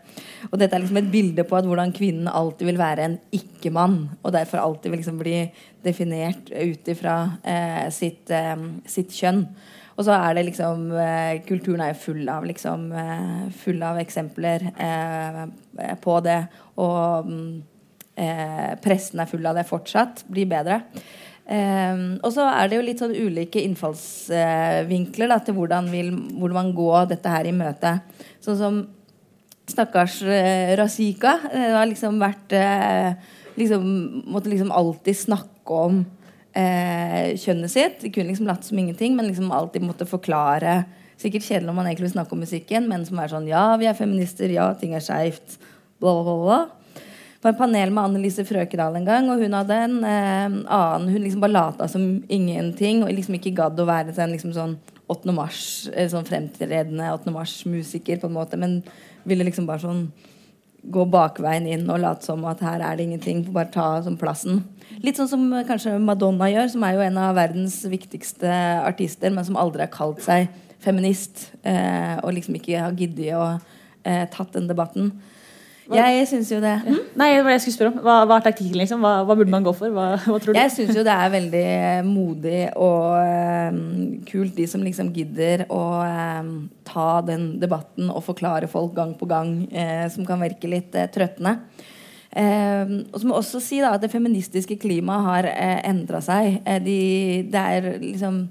[0.51, 3.97] Og dette er liksom et bilde på at hvordan kvinnen alltid vil være en ikke-mann.
[4.23, 5.37] Og derfor alltid vil liksom bli
[5.85, 8.55] definert ut ifra eh, sitt, eh,
[8.89, 9.45] sitt, kjønn.
[9.93, 13.99] Og så er det liksom eh, Kulturen er jo full av liksom eh, Full av
[14.01, 15.43] eksempler eh,
[16.01, 16.39] på det.
[16.81, 17.45] Og mm,
[18.83, 20.25] pressen er full av det fortsatt.
[20.29, 20.83] Blir bedre.
[21.43, 26.55] Um, og så er det jo litt sånn ulike innfallsvinkler da, til hvordan, vil, hvordan
[26.55, 27.97] man gå dette her i møte.
[28.43, 28.77] Sånn som
[29.67, 32.55] stakkars uh, Razika uh, har liksom vært
[33.59, 33.85] liksom,
[34.31, 36.03] Måtte liksom alltid snakke om
[36.53, 37.95] kjønnet sitt.
[38.03, 40.83] De kunne liksom latt som ingenting, men liksom alltid måtte forklare.
[41.17, 43.87] Sikkert kjedelig om man egentlig vil snakke om musikken, men som er sånn Ja, vi
[43.89, 44.53] er feminister.
[44.53, 45.55] Ja, ting er skeivt.
[45.97, 46.59] Bla, bla, bla.
[47.43, 51.25] På en panel med Annelise Frøkedal en gang, og hun hadde en eh, annen Hun
[51.25, 54.77] liksom bare lata som ingenting og liksom ikke gadd å være en liksom sånn
[55.11, 55.33] 8.
[55.35, 57.33] mars, eh, sånn fremtredende 8.
[57.35, 58.79] mars-musiker, på en måte, men
[59.27, 60.05] ville liksom bare sånn
[60.83, 63.43] gå bakveien inn og late som at her er det ingenting.
[63.55, 64.63] Bare ta sånn plassen.
[65.03, 68.51] Litt sånn som kanskje Madonna gjør, som er jo en av verdens viktigste
[68.83, 70.47] artister, men som aldri har kalt seg
[70.83, 71.49] feminist.
[71.63, 73.45] Eh, og liksom ikke har giddet å
[74.03, 75.11] eh, tatt den debatten.
[75.91, 76.73] Jeg syns jo det.
[76.85, 76.99] Mm?
[77.19, 77.97] Nei, det var det jeg skulle spørre om.
[78.05, 78.77] Hva, hva er taktikken?
[78.79, 79.03] liksom?
[79.03, 79.91] Hva, hva, burde man gå for?
[79.91, 80.59] Hva, hva tror du?
[80.59, 81.65] Jeg syns jo det er veldig
[82.07, 83.81] modig og um,
[84.29, 86.53] kult, de som liksom gidder å um,
[86.87, 91.09] ta den debatten og forklare folk gang på gang, uh, som kan virke litt uh,
[91.11, 91.57] trøttende.
[92.33, 96.23] Um, og så må jeg også si da, at det feministiske klimaet har eh, endra
[96.23, 96.63] seg.
[96.81, 96.99] De,
[97.51, 98.45] det er liksom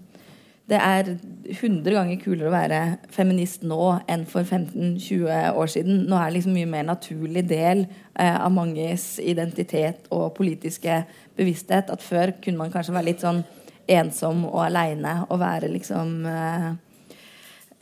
[0.70, 1.08] det er
[1.50, 2.80] 100 ganger kulere å være
[3.12, 6.04] feminist nå enn for 15-20 år siden.
[6.06, 7.82] Nå er det liksom mye mer naturlig del
[8.14, 11.02] eh, av manges identitet og politiske
[11.36, 11.90] bevissthet.
[11.90, 13.42] At før kunne man kanskje være litt sånn
[13.90, 16.68] ensom og aleine og være liksom eh,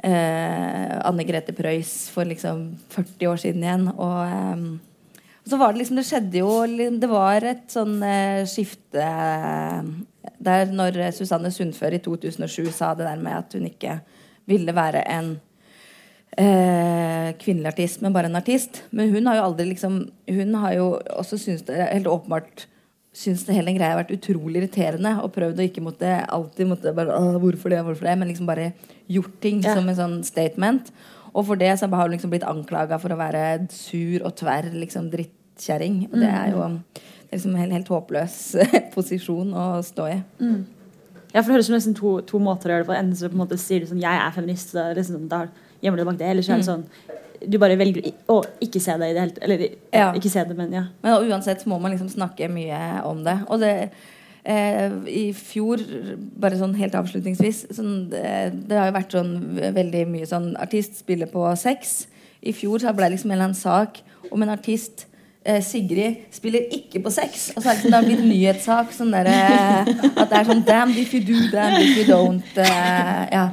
[0.08, 3.90] eh, Anne Grete Preus for liksom 40 år siden igjen.
[3.92, 4.89] Og, eh,
[5.50, 6.50] så var det liksom Det skjedde jo
[7.00, 9.04] Det var et sånn eh, skifte
[10.40, 13.98] der når Susanne Sundfør i 2007 sa det der med at hun ikke
[14.48, 15.30] ville være en
[16.38, 18.82] eh, kvinnelig artist, men bare en artist.
[18.90, 20.86] Men hun har jo aldri liksom Hun har jo
[21.16, 22.66] også syns det helt åpenbart
[23.16, 26.92] syns det hele greia har vært utrolig irriterende og prøvd å ikke måtte alltid måtte
[26.94, 28.68] bare, hvorfor det, hvorfor det, men liksom bare
[29.10, 29.74] gjort ting ja.
[29.74, 30.92] som en sånn statement.
[31.34, 34.70] Og for det så har hun liksom blitt anklaga for å være sur og tverr
[34.74, 35.10] liksom
[35.60, 36.02] drittkjerring.
[36.10, 36.82] Og det er jo mm
[37.30, 38.36] liksom en helt, helt håpløs
[38.94, 40.18] posisjon å stå i.
[40.42, 40.60] Mm.
[41.30, 42.96] Ja, for Det høres ut som to, to, måter å gjøre det på.
[42.98, 45.44] Enten så på en måte sier du sånn 'jeg er feminist', da, liksom, da
[45.80, 46.30] gjemmer du deg bak det.
[46.30, 46.72] Eller så er det mm.
[46.72, 49.60] sånn du bare velger å ikke se det i det hele Eller
[49.94, 50.10] ja.
[50.12, 50.82] ikke se det, men ja.
[51.00, 53.38] Men uansett må man liksom snakke mye om det.
[53.48, 53.90] Og det
[54.44, 55.80] eh, i fjor,
[56.36, 61.00] bare sånn helt avslutningsvis sånn, det, det, har jo vært sånn veldig mye sånn Artist
[61.00, 62.08] spiller på sex.
[62.42, 65.06] I fjor så ble det liksom en eller annen sak om en artist
[65.64, 67.48] Sigrid spiller ikke på sex.
[67.54, 70.48] Og så er det, sånn, det har blitt nyhetssak sånn der, eh, at det er
[70.50, 72.44] sånn Damn if you do, damn if you don't.
[72.58, 73.46] Uh, ja.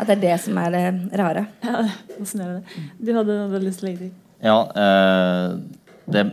[0.00, 0.86] At det er det som er det
[1.20, 1.44] rare.
[1.64, 1.84] Ja,
[2.16, 2.80] Fascinerende.
[2.96, 4.14] Du hadde noe lyst til å legge til?
[4.44, 6.24] Ja, uh, det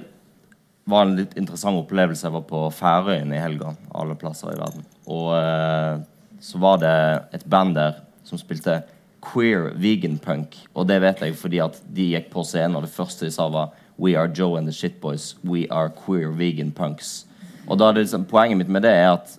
[0.87, 2.25] var en litt interessant opplevelse.
[2.27, 3.75] Jeg var på Færøyene i helga.
[3.95, 4.87] Alle plasser i verden.
[5.11, 5.99] Og uh,
[6.43, 6.97] så var det
[7.39, 8.81] et band der som spilte
[9.23, 10.57] queer vegan punk.
[10.75, 13.47] Og det vet jeg fordi at de gikk på scenen, og det første de sa,
[13.51, 15.35] var We are Joe and the Shitboys.
[15.43, 17.25] We are queer vegan punks.
[17.67, 19.37] Og da er det, liksom, Poenget mitt med det er at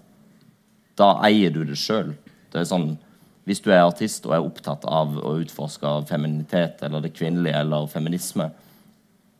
[0.99, 2.15] da eier du det sjøl.
[2.55, 2.95] Sånn,
[3.45, 7.91] hvis du er artist og er opptatt av å utforske feminitet eller det kvinnelige eller
[7.91, 8.49] feminisme,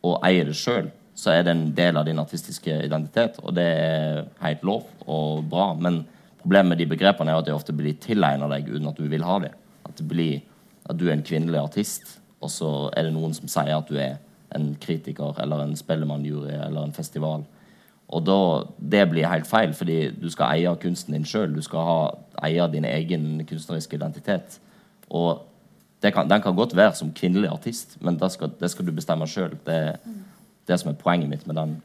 [0.05, 3.39] og eier det sjøl, så er det en del av din artistiske identitet.
[3.41, 5.71] Og det er helt lov og bra.
[5.79, 6.03] Men
[6.43, 9.23] problemet med de begrepene er at de ofte blir tilegna deg uten at du vil
[9.25, 9.53] ha det.
[9.87, 10.43] At, det blir,
[10.85, 13.95] at du er en kvinnelig artist, og så er det noen som sier at du
[13.95, 14.19] er
[14.55, 17.45] en kritiker eller en Spellemannjury eller en festival.
[18.07, 21.55] Og da, Det blir helt feil, fordi du skal eie kunsten din sjøl.
[21.55, 21.99] Du skal ha,
[22.45, 24.59] eie din egen kunstneriske identitet.
[25.09, 25.41] Og
[26.01, 29.27] kan, den kan godt være som kvinnelig artist, men det skal, det skal du bestemme
[29.27, 29.57] sjøl.
[29.65, 29.97] Det er
[30.67, 31.81] det som er poenget mitt med den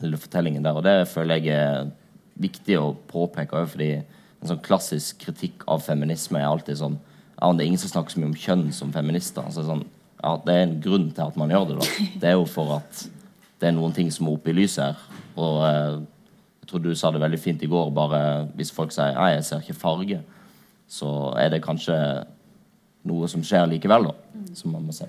[0.00, 0.72] lille fortellingen der.
[0.72, 1.90] Og det føler jeg er
[2.34, 3.90] viktig å påpeke òg, fordi
[4.44, 6.98] en sånn klassisk kritikk av feminisme er alltid sånn
[7.34, 9.44] ja, Det er ingen som snakker så mye om kjønn som feminister.
[9.44, 9.82] Altså sånn,
[10.24, 11.76] ja, det er en grunn til at man gjør det.
[11.80, 12.06] da.
[12.22, 13.04] Det er jo for at
[13.60, 15.20] det er noen ting som er oppe i lyset her.
[15.40, 15.98] Og eh,
[16.62, 17.92] jeg tror du sa det veldig fint i går.
[17.94, 18.22] bare
[18.56, 20.22] Hvis folk sier nei, jeg ser ikke farge,
[20.88, 21.10] så
[21.40, 21.96] er det kanskje
[23.04, 24.42] noe som skjer likevel, da.
[24.56, 25.08] Som man må se.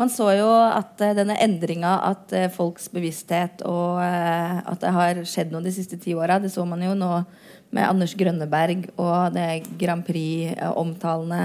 [0.00, 4.92] Man så jo at uh, denne endringa, at uh, folks bevissthet og uh, at det
[4.96, 7.10] har skjedd noe de siste ti åra, det så man jo nå
[7.76, 11.42] med Anders Grønneberg og det Grand Prix-omtalene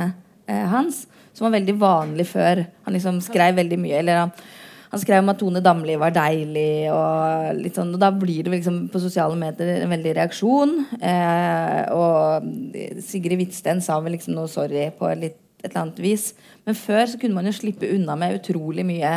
[0.71, 1.03] hans
[1.35, 2.63] som var veldig vanlig før.
[2.85, 3.99] Han liksom skrev veldig mye.
[3.99, 4.31] Eller han,
[4.91, 6.87] han skrev om at Tone Damli var deilig.
[6.95, 10.75] Og, sånn, og da blir det liksom på sosiale medier en veldig reaksjon.
[10.95, 16.29] Eh, og Sigrid Hvitsten sa vel liksom noe sorry på litt, et eller annet vis.
[16.63, 19.13] Men før så kunne man jo slippe unna med utrolig mye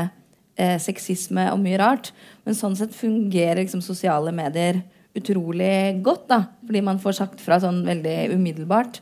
[0.58, 2.10] eh, sexisme og mye rart.
[2.48, 4.80] Men sånn sett fungerer liksom sosiale medier
[5.18, 6.26] utrolig godt.
[6.32, 8.98] da Fordi man får sagt fra sånn veldig umiddelbart.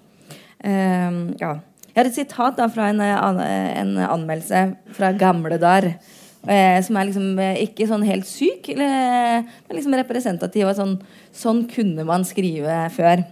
[0.61, 1.55] Eh, ja
[1.97, 5.95] jeg har et sitat da, fra en, eh, en anmeldelse fra gamle dager.
[6.47, 10.69] Eh, som er liksom eh, ikke sånn helt syk, eller, men liksom representativ.
[10.77, 10.99] Sånn,
[11.33, 13.25] sånn kunne man skrive før.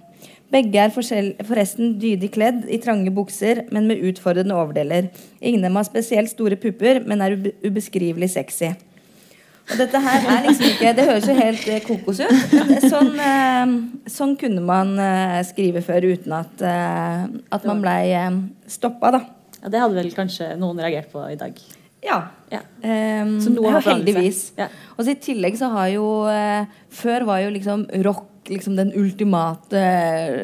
[0.55, 5.12] Begge er forresten dydig kledd i trange bukser, men med utfordrende overdeler.
[5.43, 7.37] Ingen av dem har spesielt store pupper, men er
[7.67, 8.73] ubeskrivelig sexy.
[9.65, 12.53] Og dette her er liksom ikke Det høres jo helt eh, kokos ut.
[12.53, 13.73] men Sånn, eh,
[14.12, 18.12] sånn kunne man eh, skrive før uten at, at man blei
[18.71, 19.23] stoppa, da.
[19.62, 21.57] Ja, Det hadde vel kanskje noen reagert på i dag.
[22.05, 22.19] Ja.
[22.53, 22.61] Ja.
[22.85, 23.89] Um, seg.
[23.89, 24.45] heldigvis.
[24.61, 24.69] Ja.
[24.99, 26.05] Og så I tillegg så har jo
[26.93, 29.81] Før var jo liksom rock liksom den ultimate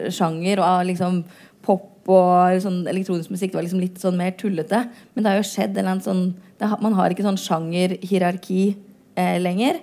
[0.09, 1.19] sjanger, og liksom
[1.61, 4.87] pop og sånn elektronisk musikk var liksom litt sånn mer tullete.
[5.13, 6.23] Men det har jo skjedd en eller annen sånn
[6.61, 8.63] det har, Man har ikke sånn sjangerhierarki
[9.19, 9.81] eh, lenger.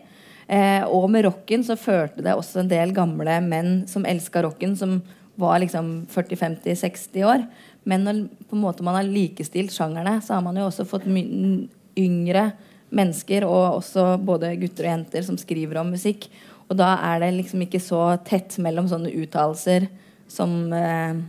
[0.47, 4.77] Eh, og med rocken så førte det også en del gamle menn som elska rocken,
[4.79, 5.01] som
[5.37, 7.43] var liksom 40-50-60 år.
[7.87, 11.05] Men når på en måte man har likestilt sjangerne, så har man jo også fått
[11.07, 12.51] yngre
[12.89, 16.29] mennesker, og også både gutter og jenter, som skriver om musikk.
[16.67, 19.87] Og da er det liksom ikke så tett mellom sånne uttalelser
[20.31, 21.19] som eh,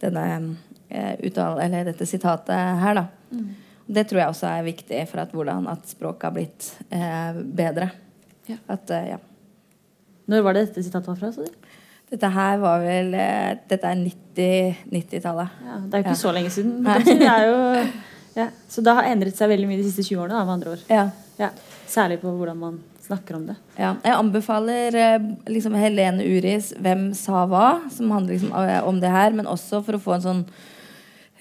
[0.00, 0.26] denne
[0.88, 3.08] eh, uttale, dette sitatet her, da.
[3.88, 7.86] Det tror jeg også er viktig for at hvordan at språket har blitt eh, bedre.
[8.50, 8.58] Ja.
[8.68, 9.18] At, eh, ja.
[10.28, 11.30] Når var det dette sitatet var fra?
[11.32, 11.46] Så?
[12.08, 15.56] Dette her var vel eh, Dette er 90 90-tallet.
[15.64, 16.20] Ja, det er jo ikke Ja.
[16.20, 16.86] så lenge siden.
[16.86, 17.56] Er jo,
[18.42, 18.46] ja.
[18.68, 20.84] Så det har endret seg veldig mye de siste 20 årene, da, med andre ord.
[20.92, 21.08] Ja.
[21.40, 21.50] Ja.
[21.88, 22.78] Særlig på hvordan man
[23.08, 23.56] snakker om det.
[23.80, 29.00] Ja, jeg anbefaler eh, liksom Helene Uris 'Hvem sa hva?', som handler liksom eh, om
[29.00, 30.42] det her, men også for å få en sånn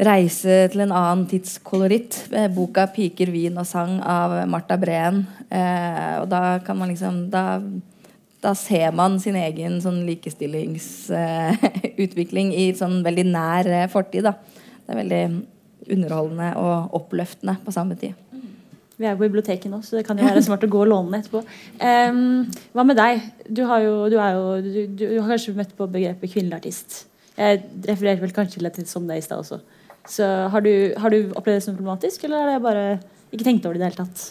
[0.03, 2.27] reise til en annen tidskoloritt.
[2.31, 5.27] Eh, Boka 'Piker, vin og sang' av Marta Breen.
[5.49, 7.61] Eh, og da kan man liksom da,
[8.41, 14.23] da ser man sin egen sånn likestillingsutvikling i sånn veldig nær eh, fortid.
[14.23, 14.33] Da.
[14.85, 15.45] Det er veldig
[15.87, 18.13] underholdende og oppløftende på samme tid.
[18.97, 21.19] Vi er på biblioteket nå, så det kan jo være smart å gå og låne
[21.21, 21.43] etterpå.
[21.77, 23.21] Um, hva med deg?
[23.45, 27.05] Du har jo, du er jo du, du, har kanskje møtt på begrepet kvinnelig artist.
[27.37, 29.59] Jeg refererte vel kanskje litt som det i stad også.
[30.07, 32.85] Så har du, har du opplevd det som problematisk, eller har jeg bare
[33.31, 34.25] ikke tenkt over det i det hele tatt?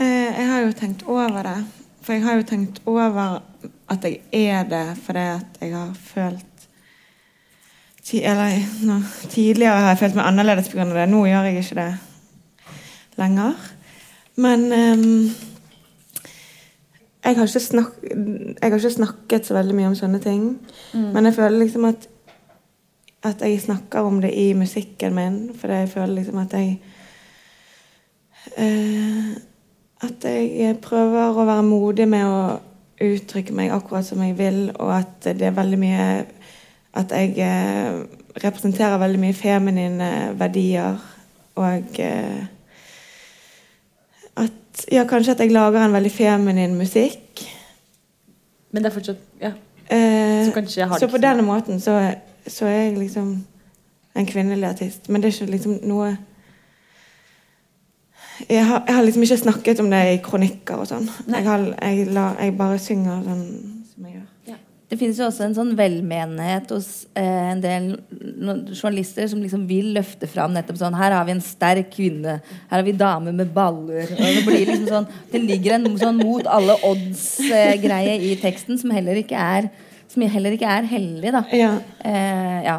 [0.00, 1.56] Eh, jeg har jo tenkt over det.
[2.02, 3.40] For jeg har jo tenkt over
[3.88, 6.44] at jeg er det fordi at jeg har følt
[8.02, 10.86] ti, Eller no, tidligere har jeg følt meg annerledes pga.
[10.94, 11.08] det.
[11.08, 11.90] Nå gjør jeg ikke det
[13.18, 13.54] lenger.
[14.36, 15.30] Men ehm,
[17.24, 20.44] jeg, har ikke snak, jeg har ikke snakket så veldig mye om sånne ting.
[20.94, 22.08] Men jeg føler liksom at
[23.22, 25.38] at jeg snakker om det i musikken min.
[25.58, 26.80] Fordi jeg føler liksom at jeg
[28.56, 29.36] eh,
[30.00, 32.60] At jeg prøver å være modig med å
[33.02, 36.04] uttrykke meg akkurat som jeg vil, og at det er veldig mye
[36.94, 37.98] At jeg eh,
[38.44, 41.02] representerer veldig mye feminine verdier.
[41.54, 42.46] Og eh,
[44.36, 47.42] at Ja, kanskje at jeg lager en veldig feminin musikk.
[48.70, 49.52] Men det er fortsatt ja.
[49.90, 51.98] Eh, Så kanskje jeg har så på denne måten så,
[52.52, 53.36] så er jeg liksom
[54.18, 55.08] en kvinnelig artist.
[55.08, 56.16] Men det er ikke liksom noe
[58.46, 61.08] jeg har, jeg har liksom ikke snakket om det i kronikker og sånn.
[61.26, 63.46] Jeg, har, jeg, la, jeg bare synger sånn
[63.90, 64.26] som jeg gjør.
[64.88, 66.86] Det finnes jo også en sånn velmenighet hos
[67.18, 67.90] eh, en del
[68.70, 72.38] journalister som liksom vil løfte fram nettopp sånn Her har vi en sterk kvinne.
[72.70, 74.08] Her har vi damer med baller.
[74.08, 79.20] Det blir liksom sånn Det ligger en sånn mot alle odds-greie i teksten som heller
[79.20, 79.68] ikke er
[80.08, 81.42] Som heller ikke er heldig, da.
[81.52, 81.72] Ja.
[82.04, 82.78] Eh, ja.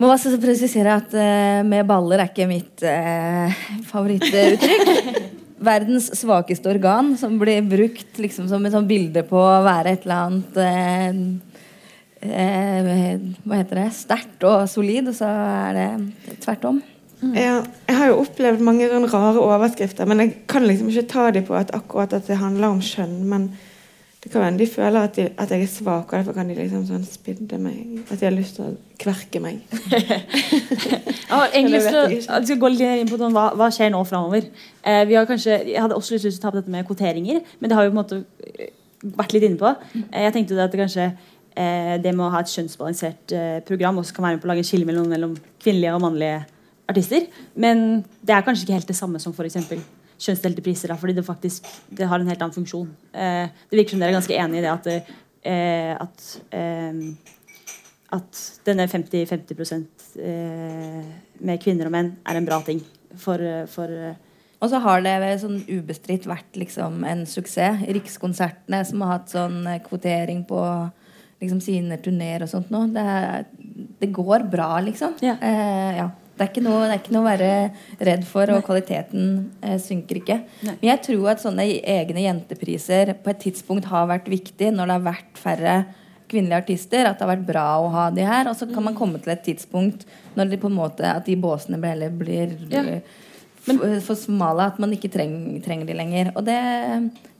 [0.00, 5.20] Må også presisere at eh, med baller er ikke mitt eh, favorittuttrykk.
[5.70, 10.06] Verdens svakeste organ, som blir brukt liksom som et sånt bilde på å være et
[10.06, 11.18] eller annet eh,
[12.30, 13.90] eh, Hva heter det?
[13.98, 16.80] Sterkt og solid, og så er det tvert om.
[17.36, 21.44] Ja, jeg har jo opplevd mange rare overskrifter, men jeg kan liksom ikke ta dem
[21.44, 23.18] på at akkurat at det handler om kjønn.
[23.28, 23.50] Men
[24.20, 26.54] det kan hende de føler at, de, at jeg er svak, og derfor kan de
[26.58, 28.02] liksom sånn spidde meg.
[28.10, 29.62] At de har lyst til å kverke meg.
[31.30, 33.68] Jeg har egentlig lyst til å jeg skal gå litt inn på sånn, hva, hva
[33.72, 34.48] skjer nå framover.
[34.82, 37.38] Eh, vi har kanskje, jeg hadde også lyst til å ta opp dette med kvoteringer,
[37.60, 38.18] men det har vi på en måte
[38.50, 38.72] eh,
[39.20, 39.70] vært litt inne på.
[40.00, 44.02] Eh, jeg tenkte at det kanskje eh, det med å ha et kjønnsbalansert eh, program
[44.02, 46.42] også kan være med på å lage en skille mellom, mellom kvinnelige og mannlige
[46.90, 47.30] artister.
[47.54, 49.70] Men det er kanskje ikke helt det samme som f.eks.
[50.20, 51.66] kjønnsdelte priser, da, fordi det faktisk
[51.96, 52.88] det har en helt annen funksjon.
[53.12, 54.88] Eh, det virker som dere er ganske enig i det at,
[55.48, 56.24] eh, at
[56.56, 57.04] eh,
[58.10, 59.84] at denne 50-50
[60.18, 61.04] eh,
[61.46, 62.82] med kvinner og menn er en bra ting
[63.18, 64.18] for, for eh,
[64.60, 67.84] Og så har det sånn ubestridt vært liksom en suksess.
[67.96, 70.60] Rikskonsertene som har hatt sånn eh, kvotering på
[71.40, 72.82] liksom sine turneer og sånt nå.
[72.92, 73.06] Det,
[74.02, 75.14] det går bra, liksom.
[75.24, 75.38] Ja.
[75.40, 76.10] Eh, ja.
[76.40, 77.48] Det er, ikke noe, det er ikke noe å være
[78.08, 79.24] redd for, og kvaliteten
[79.60, 80.38] eh, synker ikke.
[80.64, 80.72] Nei.
[80.78, 84.94] Men jeg tror at sånne egne jentepriser på et tidspunkt har vært viktig når det
[84.96, 85.74] har vært færre
[86.32, 87.04] kvinnelige artister.
[87.04, 88.48] At det har vært bra å ha de her.
[88.48, 91.36] Og så kan man komme til et tidspunkt når de på en måte, at de
[91.36, 92.86] båsene heller blir Ja.
[93.68, 96.30] Men, for smale at man ikke treng, trenger de lenger.
[96.32, 96.56] Og det,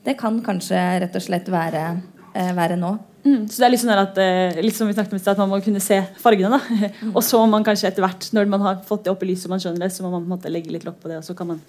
[0.05, 1.87] det kan kanskje rett og slett være,
[2.35, 2.99] eh, være nå.
[3.25, 5.51] Mm, så det er litt sånn at, eh, litt som vi snakket om at man
[5.53, 6.57] må kunne se fargene.
[6.57, 6.91] da.
[7.17, 9.49] Og så må man kanskje etter hvert, når man har fått det opp i lyset,
[9.49, 11.21] og man skjønner det, så må man på en måte legge litt lokk på det,
[11.21, 11.63] og så kan man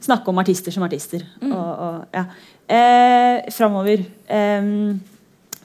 [0.00, 1.24] snakke om artister som artister.
[1.42, 2.24] Og, og, ja.
[2.70, 4.68] eh, Framover eh,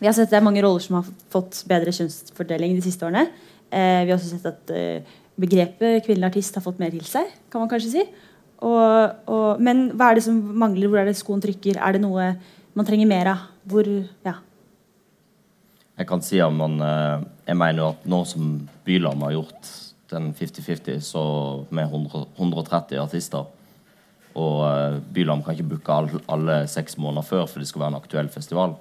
[0.01, 3.27] Vi har sett det er mange roller som har fått bedre kjønnsfordeling de siste årene.
[3.71, 7.29] Eh, vi har også sett at eh, begrepet kvinnelig artist har fått mer til seg,
[7.51, 8.05] kan man kanskje si.
[8.61, 10.89] Og, og, men hva er det som mangler?
[10.89, 11.79] Hvor er det skoen trykker?
[11.81, 12.33] Er det noe
[12.77, 13.47] man trenger mer av?
[13.69, 13.87] Hvor,
[14.25, 14.35] ja.
[15.99, 18.53] Jeg kan si at man eh, Jeg mener at nå som
[18.85, 19.71] Byland har gjort
[20.11, 21.23] den 50-50 så
[21.71, 23.45] med 100, 130 artister
[24.35, 27.99] Og Byland kan ikke booke alle, alle seks måneder før for det skal være en
[27.99, 28.75] aktuell festival.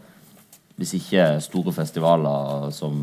[0.79, 2.95] Hvis ikke store festivaler som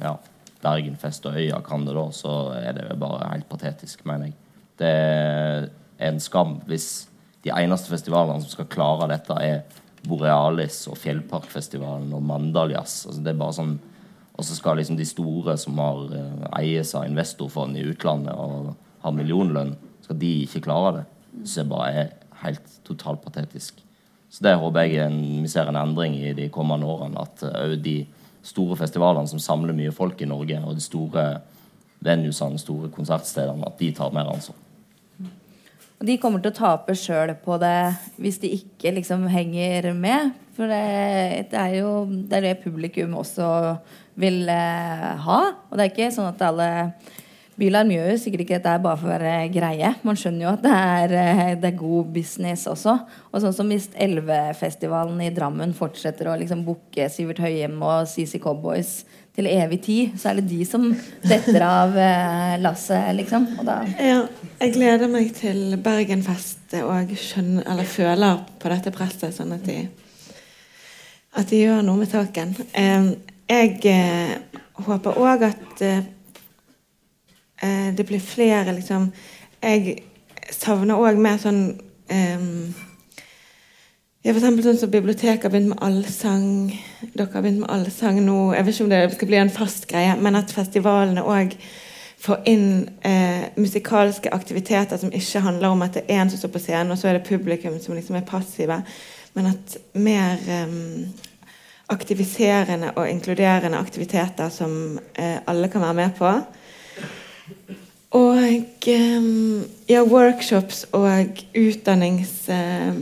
[0.00, 0.14] ja,
[0.62, 4.36] Bergenfest og Øya kan det da, så er det bare helt patetisk, mener jeg.
[4.78, 5.68] Det er
[6.08, 7.08] en skam hvis
[7.44, 9.60] de eneste festivalene som skal klare dette, er
[10.06, 13.06] Borealis og Fjellparkfestivalen og Mandaljazz.
[13.08, 13.78] Altså det er bare sånn
[14.38, 18.70] og så skal liksom de store som har eh, eies av investorfond i utlandet og
[19.02, 19.74] har millionlønn,
[20.04, 21.04] skal de ikke klare det.
[21.42, 22.12] Så Det bare er
[22.44, 23.82] helt totalt patetisk.
[24.30, 27.18] Så det håper jeg en, vi ser en endring i de kommende årene.
[27.18, 27.98] At òg de
[28.46, 31.26] store festivalene som samler mye folk i Norge, og de store
[32.04, 34.54] venuesene, store konsertstedene, at de tar mer ansvar.
[35.98, 37.78] Og de kommer til å tape sjøl på det
[38.22, 40.34] hvis de ikke liksom henger med.
[40.54, 43.48] For det, det, er jo det, er det publikum også
[44.18, 45.40] vil eh, ha.
[45.70, 46.68] Og det er ikke sånn at alle
[47.58, 49.88] Bylarm gjør jo sikkert ikke dette bare for å være greie.
[50.06, 52.94] Man skjønner jo at det er, eh, det er god business også.
[53.32, 58.38] Og sånn som hvis Elvefestivalen i Drammen fortsetter å liksom booke Sivert Høyem og CC
[58.42, 59.00] Cowboys
[59.38, 60.88] til evig tid, så er det de som
[61.22, 63.46] detter av eh, lasset, liksom.
[64.02, 64.24] ja,
[64.58, 69.76] jeg gleder meg til Bergenfest og skjønner, eller føler på dette presset, sånn at de,
[71.38, 72.56] at de gjør noe med saken.
[73.48, 74.34] Jeg eh,
[74.88, 76.02] håper òg at eh,
[77.94, 79.08] det blir flere, liksom
[79.62, 79.96] Jeg
[80.54, 81.64] savner òg mer sånn
[84.28, 86.48] ja, for eksempel sånn som Biblioteket har begynt med allsang.
[87.14, 88.50] Dere har begynt med allsang nå.
[88.52, 91.54] Jeg vet ikke om det skal bli en fast greie, men at festivalene òg
[92.20, 92.66] får inn
[93.08, 96.92] eh, musikalske aktiviteter som ikke handler om at det er en som står på scenen,
[96.92, 98.76] og så er det publikum som liksom er passive.
[99.38, 100.76] Men at mer eh,
[101.88, 106.34] aktiviserende og inkluderende aktiviteter som eh, alle kan være med på.
[108.20, 109.32] Og eh,
[109.88, 112.92] ja, workshops og utdannings eh,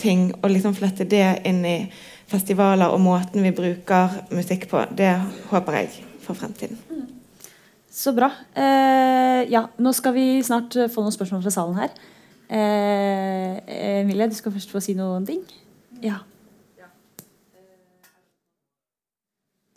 [0.00, 1.76] ting og liksom flette det inn i
[2.30, 5.12] festivaler og måten vi bruker musikk på, det
[5.50, 5.92] håper jeg
[6.24, 6.78] for fremtiden.
[7.90, 8.30] Så bra.
[8.54, 11.94] Eh, ja, nå skal vi snart få noen spørsmål fra salen her.
[12.50, 13.56] Eh,
[14.00, 15.42] Emilie, du skal først få si noen ting.
[16.02, 16.22] Ja.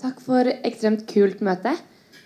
[0.04, 1.78] Takk for ekstremt kult møte.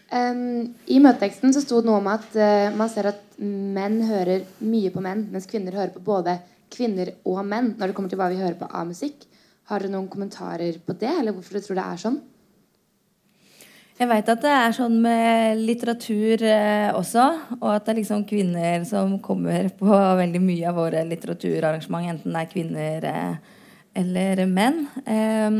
[0.08, 4.46] Um, I møteteksten så sto det noe om at uh, man ser at menn hører
[4.64, 6.38] mye på menn, mens kvinner hører på både
[6.74, 9.28] kvinner og menn når det kommer til hva vi hører på av musikk.
[9.68, 12.20] Har dere noen kommentarer på det, eller hvorfor dere tror det er sånn?
[13.98, 17.24] Jeg veit at det er sånn med litteratur eh, også,
[17.58, 19.90] og at det er liksom kvinner som kommer på
[20.22, 23.56] veldig mye av våre litteraturarrangement, enten det er kvinner eh,
[23.98, 24.84] eller menn.
[25.02, 25.58] Eh,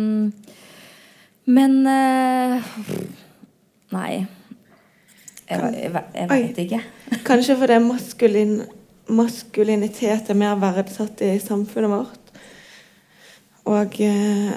[1.48, 2.74] men eh,
[3.96, 4.14] Nei.
[5.48, 6.80] Jeg, jeg, jeg veit ikke.
[7.28, 8.58] Kanskje fordi maskulin
[9.08, 12.28] maskulinitet er mer verdsatt i samfunnet vårt.
[13.68, 14.52] Og eh,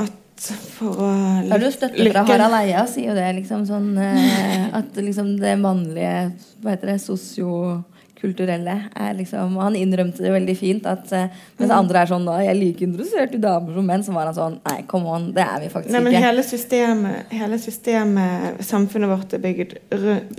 [0.00, 1.08] at for å
[1.50, 5.56] Har du støtte fra Harald Eia, sier jo det liksom sånn eh, At liksom det
[5.60, 6.96] mannlige Hva heter det?
[7.04, 10.88] Sosiokulturelle er liksom Han innrømte det veldig fint.
[10.88, 11.76] At, eh, mens mm.
[11.76, 14.38] andre er sånn da, 'Jeg er like interessert i damer som menn', så var han
[14.40, 16.24] sånn Nei, come on, det er vi faktisk Nei, men ikke.
[16.24, 19.76] Hele systemet, hele systemet samfunnet vårt er bygd,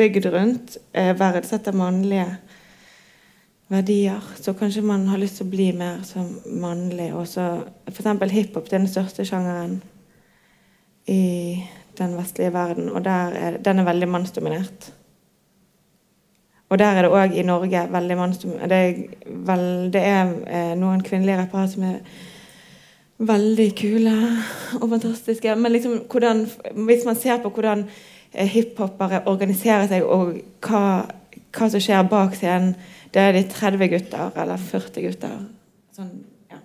[0.02, 2.28] bygd rundt, eh, verdsetter mannlige
[3.68, 4.22] verdier.
[4.40, 7.12] Så kanskje man har lyst til å bli mer som mannlig.
[7.90, 8.32] F.eks.
[8.32, 9.80] hiphop er den største sjangeren
[11.10, 11.64] i
[11.98, 12.92] den vestlige verden.
[12.92, 14.92] Og er, den er veldig mannsdominert.
[16.70, 18.70] Og der er det òg i Norge veldig mannsdominert.
[18.70, 22.00] Det vel, det er eh, noen kvinnelige rappere som er
[23.18, 24.16] veldig kule
[24.82, 25.56] og fantastiske.
[25.56, 26.46] Men liksom, hvordan,
[26.88, 27.86] hvis man ser på hvordan
[28.34, 31.06] eh, hiphopere organiserer seg, og hva,
[31.56, 32.76] hva som skjer bak scenen
[33.16, 35.36] det er de 30 gutter eller 40 gutter.
[35.96, 36.10] Sånn,
[36.52, 36.60] ja.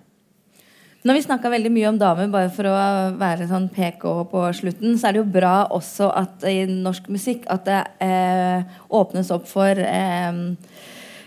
[1.07, 2.77] Når vi snakka veldig mye om damer, bare for å
[3.19, 7.47] være sånn PK på slutten, så er det jo bra også at i norsk musikk
[7.53, 10.41] at det eh, åpnes opp for eh,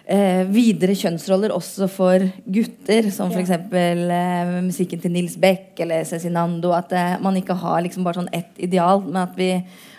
[0.05, 3.55] eh, videre kjønnsroller også for gutter, som f.eks.
[3.57, 6.75] Eh, musikken til Nils Beck eller Cezinando.
[6.77, 9.55] At eh, man ikke har liksom bare sånn ett ideal, men at, vi,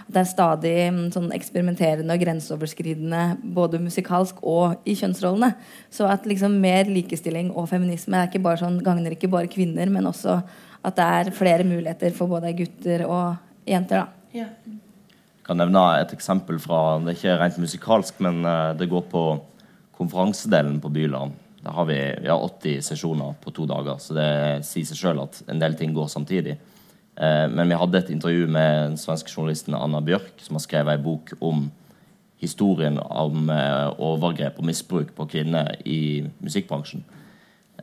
[0.06, 3.22] at det er stadig mm, sånn eksperimenterende og grenseoverskridende
[3.58, 5.56] både musikalsk og i kjønnsrollene.
[5.90, 9.90] Så at liksom mer likestilling og feminisme er ikke bare sånn, gagner ikke bare kvinner,
[9.90, 10.38] men også
[10.86, 14.06] at det er flere muligheter for både gutter og jenter.
[14.06, 14.36] da.
[14.36, 14.50] Ja.
[14.66, 19.10] Jeg kan nevne et eksempel fra Det er ikke rent musikalsk, men uh, det går
[19.10, 19.26] på
[19.98, 21.34] konferansedelen på Byland.
[21.66, 24.30] Der har vi, vi har 80 sesjoner på to dager, så det
[24.68, 26.60] sier seg sjøl at en del ting går samtidig.
[27.16, 30.98] Uh, men vi hadde et intervju med den svenske journalisten Anna Bjørk, som har skrevet
[30.98, 31.70] ei bok om
[32.44, 37.06] historien om uh, overgrep og misbruk på kvinner i musikkbransjen.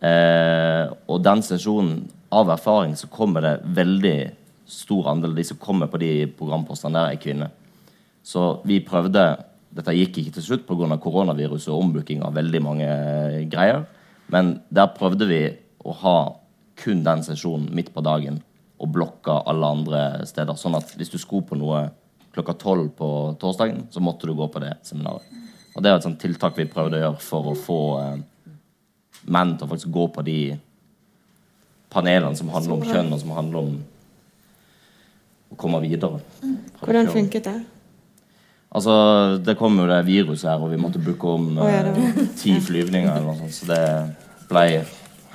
[0.02, 4.16] og den sesjonen, av erfaring, så kommer det veldig
[4.66, 7.50] stor andel av de som kommer på de programpostene der, er kvinner.
[8.22, 10.98] Så vi prøvde Dette gikk ikke til slutt pga.
[11.00, 13.86] koronaviruset og ombooking av veldig mange eh, greier.
[14.28, 15.38] Men der prøvde vi
[15.80, 16.16] å ha
[16.76, 18.42] kun den sesjonen midt på dagen
[18.82, 20.58] og blokka alle andre steder.
[20.58, 21.86] Sånn at hvis du skulle på noe
[22.34, 23.08] klokka tolv på
[23.40, 25.24] torsdagen, så måtte du gå på det seminaret.
[25.72, 28.54] Og det er et sånt tiltak vi prøvde å gjøre for å få eh,
[29.32, 30.38] menn til å faktisk gå på de
[31.92, 33.76] panelene som handler om kjønn, og som handler om
[35.52, 36.20] å komme videre.
[36.80, 37.58] Hvordan funket det?
[38.72, 41.92] Altså, Det kom jo det viruset her, og vi måtte booke om eh,
[42.40, 43.12] ti flyvninger.
[43.12, 44.66] eller noe sånt, Så det ble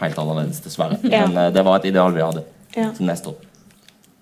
[0.02, 0.98] helt annerledes, dessverre.
[1.06, 2.46] Men eh, det var et ideal vi hadde
[2.78, 2.92] Ja.
[2.96, 3.46] til neste år.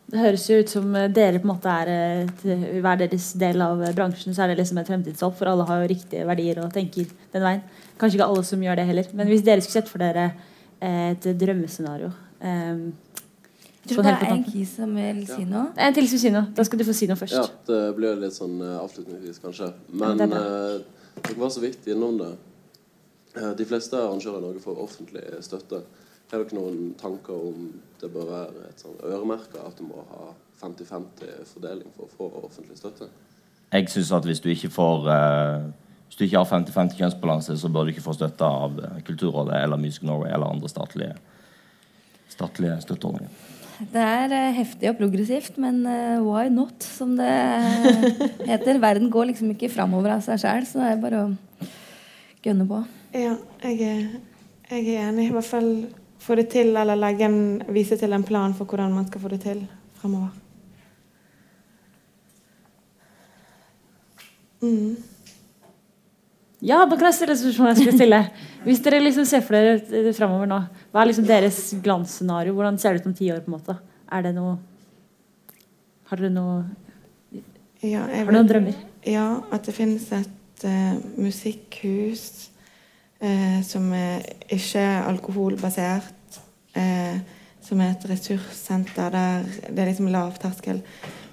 [0.05, 3.63] Det høres jo ut som eh, dere på en måte er eh, hver deres del
[3.65, 4.35] av eh, bransjen.
[4.37, 7.45] Så er det liksom et fremtidshåp, for alle har jo riktige verdier og tenker den
[7.45, 7.63] veien.
[7.99, 9.09] Kanskje ikke alle som gjør det heller.
[9.17, 10.29] Men hvis dere skulle sett for dere
[10.85, 12.81] et drømmescenario um,
[13.87, 15.69] Jeg tror det er en kis som vil si noe.
[15.81, 16.49] En til som sier noe.
[16.53, 17.37] Da skal du få si noe først.
[17.39, 19.71] Ja, det blir litt sånn avslutningsvis, kanskje.
[19.95, 20.83] Men det er eh,
[21.23, 22.31] dere var så vidt innom det.
[23.35, 25.81] Eh, de fleste arrangører i Norge får offentlig støtte.
[26.31, 27.67] Har dere noen tanker om
[28.01, 32.29] det bør være et sånn øremerke at du må ha 50-50 fordeling for å få
[32.47, 33.09] offentlig støtte?
[33.71, 35.65] Jeg synes at hvis du ikke får eh,
[36.05, 39.57] Hvis du ikke har 50-50 kjønnsbalanse, så bør du ikke få støtte av eh, Kulturrådet
[39.61, 41.15] eller Music Norway eller andre statlige,
[42.29, 43.33] statlige støtteordninger.
[43.91, 47.31] Det er eh, heftig og progressivt, men eh, why not, som det
[48.47, 48.79] heter.
[48.79, 51.33] Verden går liksom ikke framover av seg sjæl, så det er bare å
[52.45, 52.81] gønne på.
[53.15, 54.07] Ja, jeg er,
[54.69, 55.27] jeg er enig.
[55.27, 55.69] I hvert fall
[56.25, 59.41] få det til, eller en, vise til en plan for hvordan man skal få det
[59.45, 59.61] til
[59.99, 60.33] fremover.
[64.61, 64.95] Mm.
[66.65, 68.21] Ja, jeg stille et jeg skulle stille.
[68.65, 70.57] Hvis dere liksom ser for dere eh, fremover nå,
[70.89, 72.55] hva er liksom deres glansscenario?
[72.57, 73.43] Hvordan ser det ut om ti år?
[73.45, 73.77] på en måte?
[74.11, 74.57] Er det noe
[76.09, 76.63] Har dere noe
[77.83, 78.81] Ja, Har dere noen drømmer?
[79.05, 82.49] Ja, at det finnes et uh, musikkhus
[83.21, 86.14] uh, som er ikke er alkoholbasert.
[86.75, 87.17] Eh,
[87.65, 90.81] som er et ressurssenter der det er liksom lav terskel.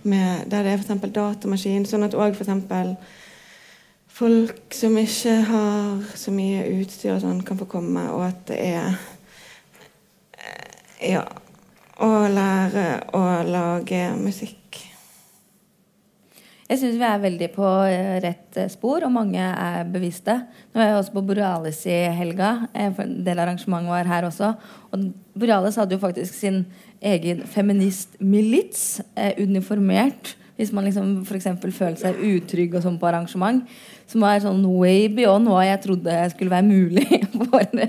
[0.03, 1.13] Med, der det er f.eks.
[1.15, 2.97] datamaskin, sånn at òg f.eks.
[4.09, 8.59] folk som ikke har så mye utstyr og sånn, kan få komme, og at det
[8.73, 8.99] er
[10.39, 11.27] eh, Ja.
[12.03, 14.62] Å lære å lage musikk.
[16.73, 20.39] Jeg syns vi er veldig på eh, rett eh, spor, og mange er bevisste.
[20.73, 22.69] Nå er jeg også på Borealis i helga.
[22.73, 24.55] eh, En del arrangement var her også.
[24.89, 25.03] Og
[25.37, 26.63] Borealis hadde jo faktisk sin
[27.03, 29.03] egen feministmilits,
[29.37, 30.33] uniformert.
[30.57, 31.51] Hvis man liksom f.eks.
[31.61, 33.69] føler seg utrygg og sånn på arrangement.
[34.09, 37.21] Som var sånn way beyond hva jeg trodde skulle være mulig
[37.51, 37.85] for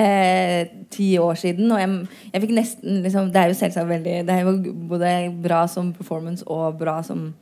[0.00, 1.68] eh, ti år siden.
[1.76, 2.00] Og jeg,
[2.32, 5.14] jeg fikk nesten liksom, Det er jo selvsagt veldig Det er jo både
[5.44, 7.32] bra som performance og bra som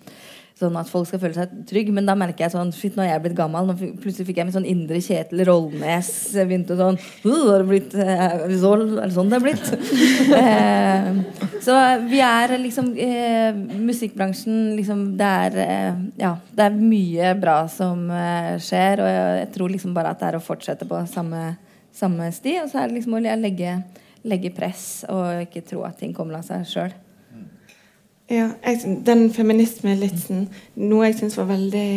[0.63, 3.15] Sånn at folk skal føle seg trygg Men da merker jeg sånn Shit, nå er
[3.15, 3.69] jeg blitt gammel.
[3.69, 6.11] Nå plutselig fikk jeg min sånn indre Kjetil Rollnes.
[6.37, 9.47] Jeg begynte sånn «Uh, har det blitt, eh, Er det er det sånn det er
[9.47, 9.73] blitt?
[10.43, 11.77] eh, så
[12.11, 18.09] vi er liksom eh, Musikkbransjen liksom Det er eh, Ja, det er mye bra som
[18.11, 19.03] eh, skjer.
[19.03, 21.55] Og jeg, jeg tror liksom bare at det er å fortsette på samme,
[21.95, 22.59] samme sti.
[22.65, 23.79] Og så er det liksom å legge,
[24.27, 27.01] legge press og ikke tro at ting kommer av seg sjøl.
[28.31, 30.47] Ja, jeg, den feminismelitsen
[30.79, 31.89] Noe jeg syns var veldig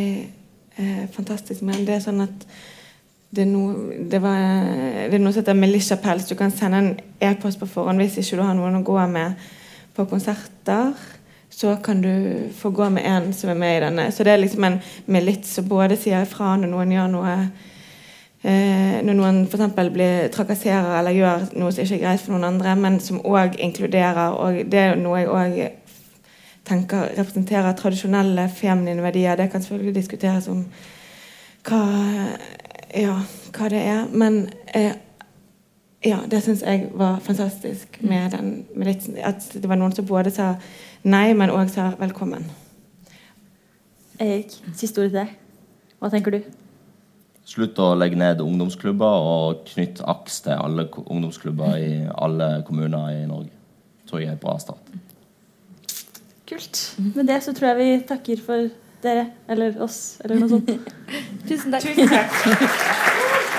[0.77, 2.47] eh, fantastisk med den, det er sånn at
[3.35, 4.39] det er, noe, det, var,
[5.09, 6.27] det er noe som heter Militia Pels.
[6.29, 9.35] Du kan sende en e-post på forhånd hvis ikke du har noen å gå med
[9.95, 10.93] på konserter.
[11.51, 14.05] Så kan du få gå med en som er med i denne.
[14.15, 14.79] Så det er liksom en
[15.11, 19.75] milits som både sier ifra når noen gjør noe eh, Når noen f.eks.
[20.35, 24.37] trakasserer eller gjør noe som ikke er greit for noen andre, men som òg inkluderer.
[24.39, 25.59] Og det er noe jeg òg
[26.65, 29.35] tenker representerer tradisjonelle feminine verdier.
[29.35, 30.65] Det kan selvfølgelig diskuteres om
[31.65, 31.81] hva
[32.95, 33.15] ja,
[33.55, 34.05] hva det er.
[34.13, 34.93] Men eh,
[36.05, 40.05] ja, det syns jeg var fantastisk med den med litt, At det var noen som
[40.05, 40.55] både sa
[41.03, 42.45] nei, men òg sa velkommen.
[44.19, 45.33] Erik, siste ord til deg.
[45.99, 46.43] Hva tenker du?
[47.45, 53.25] Slutt å legge ned ungdomsklubber, og knytt aks til alle ungdomsklubber i alle kommuner i
[53.29, 53.51] Norge.
[54.09, 55.04] Tror jeg er et bra start.
[56.45, 56.81] Kult.
[57.15, 58.69] Med det så tror jeg vi takker for
[59.05, 59.27] dere.
[59.49, 60.69] Eller oss, eller noe sånt.
[61.49, 61.89] Tusen takk.
[61.89, 63.51] Tusen takk.